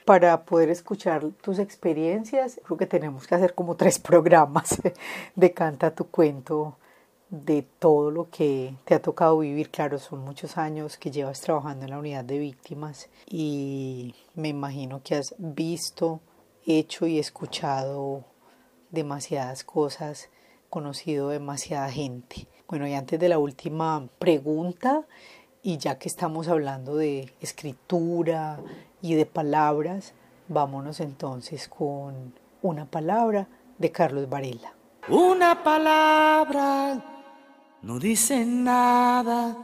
para 0.08 0.46
poder 0.46 0.70
escuchar 0.70 1.26
tus 1.42 1.60
experiencias, 1.60 2.62
creo 2.64 2.78
que 2.78 2.86
tenemos 2.86 3.28
que 3.28 3.36
hacer 3.36 3.54
como 3.54 3.76
tres 3.76 4.00
programas 4.12 4.82
de 5.36 5.54
Canta 5.54 5.94
tu 5.94 6.06
cuento, 6.08 6.78
de 7.30 7.62
todo 7.62 8.10
lo 8.10 8.30
que 8.30 8.74
te 8.86 8.96
ha 8.96 9.02
tocado 9.02 9.40
vivir. 9.40 9.70
Claro, 9.70 10.00
son 10.00 10.20
muchos 10.20 10.58
años 10.58 10.96
que 10.96 11.12
llevas 11.12 11.42
trabajando 11.42 11.84
en 11.84 11.92
la 11.92 12.00
unidad 12.00 12.24
de 12.24 12.40
víctimas 12.40 13.10
y 13.30 14.16
me 14.34 14.48
imagino 14.48 15.02
que 15.04 15.16
has 15.16 15.36
visto, 15.38 16.22
hecho 16.66 17.06
y 17.06 17.20
escuchado 17.20 18.24
demasiadas 18.92 19.66
cosas, 19.66 20.30
conocido 20.70 21.28
demasiada 21.28 21.92
gente. 21.92 22.48
Bueno, 22.70 22.88
y 22.88 22.94
antes 22.94 23.20
de 23.20 23.28
la 23.28 23.40
última 23.40 24.08
pregunta, 24.20 25.06
y 25.62 25.80
ya 25.80 26.00
que 26.00 26.08
estamos 26.08 26.48
hablando 26.48 26.96
de 26.96 27.34
escritura 27.42 28.58
y 29.02 29.16
de 29.16 29.26
palabras, 29.26 30.14
vámonos 30.48 31.00
entonces 31.00 31.68
con 31.68 32.34
una 32.62 32.86
palabra 32.86 33.48
de 33.78 33.92
Carlos 33.92 34.30
Varela. 34.30 34.74
Una 35.10 35.64
palabra 35.64 37.04
no 37.82 38.00
dice 38.00 38.46
nada 38.46 39.56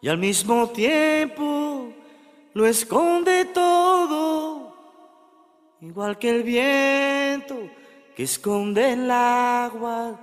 y 0.00 0.08
al 0.08 0.18
mismo 0.18 0.68
tiempo 0.68 1.88
lo 2.54 2.66
esconde 2.66 3.44
todo, 3.46 4.74
igual 5.80 6.18
que 6.18 6.30
el 6.30 6.42
viento 6.42 7.56
que 8.18 8.24
esconde 8.24 8.94
el 8.94 9.08
agua, 9.10 10.18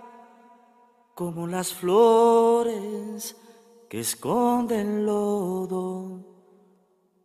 como 1.14 1.48
las 1.48 1.74
flores 1.74 3.38
que 3.88 4.02
esconde 4.02 4.82
el 4.82 5.06
lodo. 5.06 6.35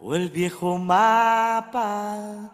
o 0.00 0.14
el 0.14 0.30
viejo 0.30 0.78
mapa 0.78 2.50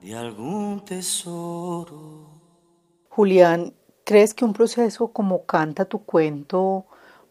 de 0.00 0.14
algún 0.14 0.84
tesoro. 0.84 2.40
Julián, 3.08 3.72
¿crees 4.04 4.34
que 4.34 4.44
un 4.44 4.52
proceso 4.52 5.08
como 5.08 5.46
Canta 5.46 5.86
tu 5.86 6.04
cuento 6.04 6.86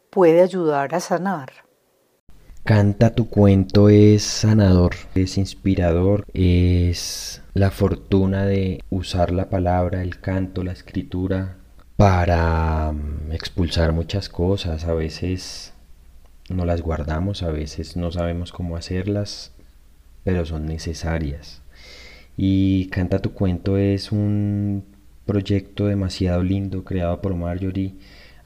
puede 0.09 0.41
ayudar 0.41 0.95
a 0.95 0.99
sanar? 0.99 1.51
Canta 2.63 3.13
tu 3.13 3.29
cuento 3.29 3.89
es 3.89 4.23
sanador, 4.23 4.95
es 5.13 5.37
inspirador, 5.37 6.25
es 6.33 7.43
la 7.53 7.69
fortuna 7.69 8.47
de 8.47 8.83
usar 8.89 9.29
la 9.29 9.51
palabra, 9.51 10.01
el 10.01 10.19
canto, 10.19 10.63
la 10.63 10.71
escritura 10.71 11.59
para 11.95 12.91
mm, 12.91 13.31
expulsar 13.31 13.93
muchas 13.93 14.29
cosas. 14.29 14.85
A 14.85 14.95
veces 14.95 15.74
no 16.49 16.65
las 16.65 16.81
guardamos, 16.81 17.43
a 17.43 17.51
veces 17.51 17.95
no 17.95 18.11
sabemos 18.11 18.51
cómo 18.51 18.77
hacerlas, 18.77 19.51
pero 20.23 20.45
son 20.45 20.65
necesarias. 20.65 21.61
Y 22.37 22.87
Canta 22.87 23.19
tu 23.19 23.33
cuento 23.33 23.77
es 23.77 24.11
un 24.11 24.83
proyecto 25.25 25.87
demasiado 25.87 26.43
lindo 26.43 26.83
creado 26.83 27.21
por 27.21 27.35
Marjorie, 27.35 27.95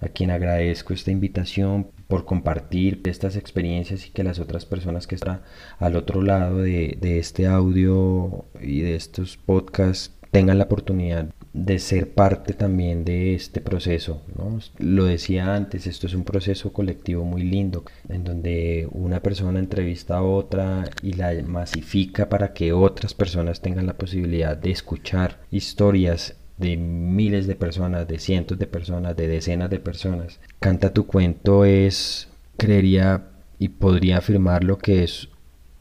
a 0.01 0.07
quien 0.07 0.31
agradezco 0.31 0.93
esta 0.93 1.11
invitación 1.11 1.87
por 2.07 2.25
compartir 2.25 3.01
estas 3.05 3.35
experiencias 3.35 4.07
y 4.07 4.11
que 4.11 4.23
las 4.23 4.39
otras 4.39 4.65
personas 4.65 5.07
que 5.07 5.15
están 5.15 5.41
al 5.77 5.97
otro 5.97 6.21
lado 6.21 6.59
de, 6.59 6.97
de 7.01 7.19
este 7.19 7.47
audio 7.47 8.45
y 8.61 8.81
de 8.81 8.95
estos 8.95 9.37
podcasts 9.37 10.15
tengan 10.31 10.57
la 10.57 10.65
oportunidad 10.65 11.29
de 11.53 11.79
ser 11.79 12.13
parte 12.13 12.53
también 12.53 13.05
de 13.05 13.33
este 13.33 13.61
proceso. 13.61 14.21
¿no? 14.35 14.59
Lo 14.77 15.05
decía 15.05 15.55
antes, 15.55 15.87
esto 15.87 16.07
es 16.07 16.13
un 16.13 16.23
proceso 16.23 16.71
colectivo 16.71 17.23
muy 17.23 17.43
lindo, 17.43 17.85
en 18.07 18.23
donde 18.23 18.87
una 18.91 19.21
persona 19.21 19.59
entrevista 19.59 20.17
a 20.17 20.23
otra 20.23 20.89
y 21.01 21.13
la 21.13 21.33
masifica 21.43 22.29
para 22.29 22.53
que 22.53 22.73
otras 22.73 23.13
personas 23.13 23.61
tengan 23.61 23.87
la 23.87 23.97
posibilidad 23.97 24.55
de 24.57 24.71
escuchar 24.71 25.39
historias 25.51 26.35
de 26.57 26.75
miles 26.75 27.47
de 27.47 27.55
personas, 27.55 28.07
de 28.07 28.19
cientos 28.19 28.59
de 28.59 28.67
personas, 28.67 29.15
de 29.15 29.27
decenas 29.27 29.69
de 29.69 29.79
personas. 29.79 30.39
Canta 30.59 30.93
tu 30.93 31.07
cuento 31.07 31.63
es, 31.65 32.27
creería 32.57 33.29
y 33.57 33.69
podría 33.69 34.17
afirmar 34.17 34.63
lo 34.63 34.77
que 34.77 35.03
es 35.03 35.29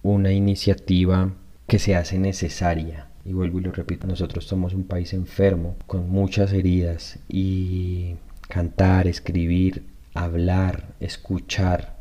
una 0.03 0.33
iniciativa 0.33 1.35
que 1.67 1.79
se 1.79 1.97
hace 1.97 2.19
necesaria 2.19 3.08
y 3.25 3.33
vuelvo 3.33 3.59
y 3.59 3.63
lo 3.63 3.73
repito, 3.73 4.07
nosotros 4.07 4.45
somos 4.45 4.75
un 4.75 4.85
país 4.85 5.13
enfermo, 5.13 5.77
con 5.87 6.09
muchas 6.09 6.53
heridas 6.53 7.19
y 7.29 8.17
cantar, 8.49 9.07
escribir, 9.07 9.85
hablar, 10.15 10.95
escuchar, 11.01 11.99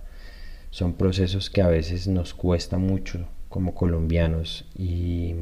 son 0.71 0.93
procesos 0.93 1.49
que 1.49 1.61
a 1.61 1.67
veces 1.67 2.07
nos 2.07 2.33
cuesta 2.33 2.77
mucho 2.77 3.27
como 3.49 3.73
colombianos 3.73 4.65
y, 4.77 5.33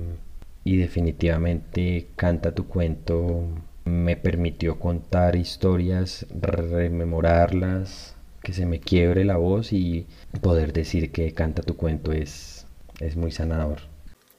y 0.63 0.77
definitivamente 0.77 2.07
Canta 2.15 2.53
tu 2.53 2.67
cuento 2.67 3.47
me 3.85 4.15
permitió 4.15 4.79
contar 4.79 5.35
historias, 5.35 6.25
rememorarlas, 6.41 8.15
que 8.41 8.53
se 8.53 8.65
me 8.65 8.79
quiebre 8.79 9.25
la 9.25 9.37
voz 9.37 9.73
y 9.73 10.07
poder 10.41 10.73
decir 10.73 11.11
que 11.11 11.33
Canta 11.33 11.61
tu 11.61 11.75
cuento 11.75 12.11
es, 12.11 12.65
es 12.99 13.15
muy 13.15 13.31
sanador. 13.31 13.94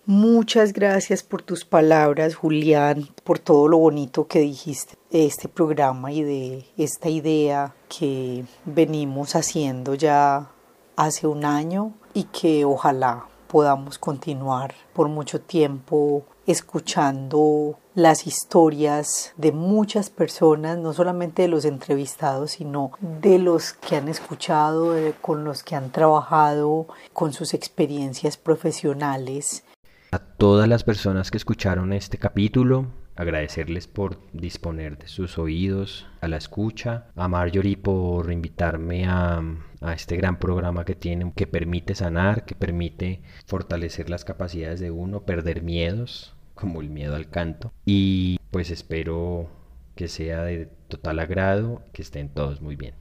Muchas 0.08 0.72
gracias 0.72 1.24
por 1.24 1.42
tus 1.42 1.64
palabras, 1.64 2.36
Julián, 2.36 3.08
por 3.24 3.40
todo 3.40 3.66
lo 3.66 3.78
bonito 3.78 4.28
que 4.28 4.38
dijiste 4.38 4.94
de 5.10 5.26
este 5.26 5.48
programa 5.48 6.12
y 6.12 6.22
de 6.22 6.64
esta 6.76 7.08
idea 7.08 7.74
que 7.88 8.44
venimos 8.64 9.34
haciendo 9.34 9.94
ya 9.94 10.48
hace 10.94 11.26
un 11.26 11.44
año 11.44 11.92
y 12.14 12.22
que 12.22 12.64
ojalá 12.64 13.26
podamos 13.48 13.98
continuar 13.98 14.76
por 14.92 15.08
mucho 15.08 15.40
tiempo 15.40 16.24
escuchando 16.46 17.80
las 17.96 18.28
historias 18.28 19.32
de 19.36 19.50
muchas 19.50 20.10
personas, 20.10 20.78
no 20.78 20.92
solamente 20.92 21.42
de 21.42 21.48
los 21.48 21.64
entrevistados, 21.64 22.52
sino 22.52 22.92
de 23.00 23.40
los 23.40 23.72
que 23.72 23.96
han 23.96 24.08
escuchado, 24.08 24.94
con 25.20 25.42
los 25.42 25.64
que 25.64 25.74
han 25.74 25.90
trabajado, 25.90 26.86
con 27.12 27.32
sus 27.32 27.54
experiencias 27.54 28.36
profesionales 28.36 29.64
a 30.10 30.18
todas 30.18 30.68
las 30.68 30.84
personas 30.84 31.30
que 31.30 31.36
escucharon 31.36 31.92
este 31.92 32.18
capítulo, 32.18 32.86
agradecerles 33.16 33.86
por 33.86 34.18
disponer 34.32 34.98
de 34.98 35.08
sus 35.08 35.38
oídos 35.38 36.06
a 36.20 36.28
la 36.28 36.36
escucha, 36.36 37.06
a 37.16 37.28
Marjorie 37.28 37.76
por 37.76 38.30
invitarme 38.30 39.06
a, 39.06 39.42
a, 39.80 39.92
este 39.94 40.16
gran 40.16 40.38
programa 40.38 40.84
que 40.84 40.94
tiene, 40.94 41.32
que 41.34 41.46
permite 41.46 41.94
sanar, 41.94 42.44
que 42.44 42.54
permite 42.54 43.22
fortalecer 43.46 44.10
las 44.10 44.24
capacidades 44.24 44.80
de 44.80 44.90
uno, 44.90 45.22
perder 45.22 45.62
miedos, 45.62 46.34
como 46.54 46.80
el 46.80 46.90
miedo 46.90 47.16
al 47.16 47.30
canto. 47.30 47.72
Y 47.84 48.38
pues 48.50 48.70
espero 48.70 49.48
que 49.94 50.08
sea 50.08 50.42
de 50.42 50.66
total 50.88 51.18
agrado, 51.18 51.82
que 51.92 52.02
estén 52.02 52.28
todos 52.28 52.60
muy 52.60 52.76
bien. 52.76 52.94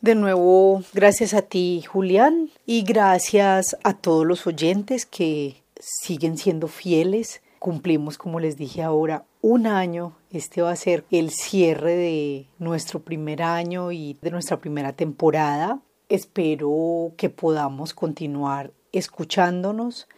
De 0.00 0.16
nuevo, 0.16 0.82
gracias 0.92 1.32
a 1.32 1.42
ti, 1.42 1.82
Julián, 1.86 2.50
y 2.66 2.82
gracias 2.82 3.76
a 3.84 3.94
todos 3.94 4.26
los 4.26 4.48
oyentes 4.48 5.06
que 5.06 5.61
siguen 5.82 6.38
siendo 6.38 6.68
fieles. 6.68 7.42
Cumplimos, 7.58 8.16
como 8.18 8.40
les 8.40 8.56
dije 8.56 8.82
ahora, 8.82 9.24
un 9.40 9.66
año. 9.66 10.16
Este 10.30 10.62
va 10.62 10.70
a 10.70 10.76
ser 10.76 11.04
el 11.10 11.30
cierre 11.30 11.96
de 11.96 12.46
nuestro 12.58 13.00
primer 13.00 13.42
año 13.42 13.92
y 13.92 14.16
de 14.22 14.30
nuestra 14.30 14.58
primera 14.58 14.92
temporada. 14.92 15.80
Espero 16.08 17.12
que 17.16 17.30
podamos 17.30 17.94
continuar 17.94 18.72
escuchándonos 18.92 20.08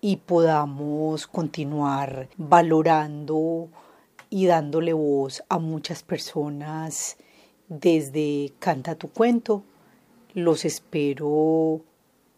y 0.00 0.16
podamos 0.16 1.26
continuar 1.26 2.28
valorando 2.36 3.68
y 4.28 4.46
dándole 4.46 4.92
voz 4.92 5.44
a 5.48 5.58
muchas 5.58 6.02
personas 6.02 7.16
desde 7.68 8.52
Canta 8.58 8.94
tu 8.96 9.08
cuento. 9.08 9.62
Los 10.34 10.64
espero 10.64 11.80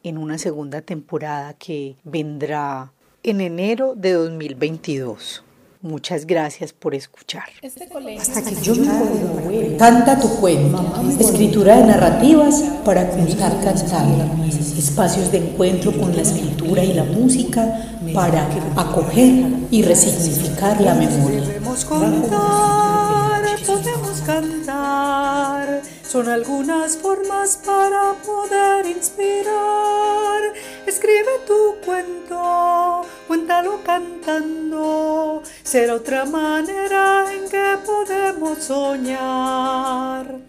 en 0.02 0.18
una 0.18 0.38
segunda 0.38 0.82
temporada 0.82 1.54
que 1.54 1.96
vendrá 2.04 2.92
en 3.22 3.40
enero 3.40 3.94
de 3.96 4.12
2022. 4.12 5.44
Muchas 5.80 6.26
gracias 6.26 6.72
por 6.72 6.92
escuchar. 6.96 7.44
Hasta 8.18 8.42
que 8.42 8.56
yo 8.62 8.74
me 8.74 9.76
Canta 9.76 10.18
tu 10.18 10.28
cuento. 10.40 10.92
Escritura 11.20 11.76
de 11.76 11.86
narrativas 11.86 12.62
para 12.84 13.08
contar 13.08 13.52
cantando. 13.62 14.44
Espacios 14.76 15.30
de 15.30 15.38
encuentro 15.38 15.92
con 15.92 16.16
la 16.16 16.22
escritura 16.22 16.82
y 16.82 16.94
la 16.94 17.04
música 17.04 17.80
para 18.12 18.48
acoger 18.76 19.44
y 19.70 19.82
resignificar 19.82 20.80
la 20.80 20.94
memoria. 20.94 21.42
Podemos 21.42 21.84
contar, 21.84 23.42
podemos 23.64 24.20
cantar. 24.22 25.37
Son 26.08 26.26
algunas 26.26 26.96
formas 26.96 27.58
para 27.58 28.14
poder 28.24 28.86
inspirar. 28.86 30.40
Escribe 30.86 31.40
tu 31.46 31.76
cuento, 31.84 33.02
cuéntalo 33.26 33.80
cantando. 33.84 35.42
Será 35.62 35.96
otra 35.96 36.24
manera 36.24 37.30
en 37.30 37.46
que 37.50 37.76
podemos 37.84 38.58
soñar. 38.58 40.38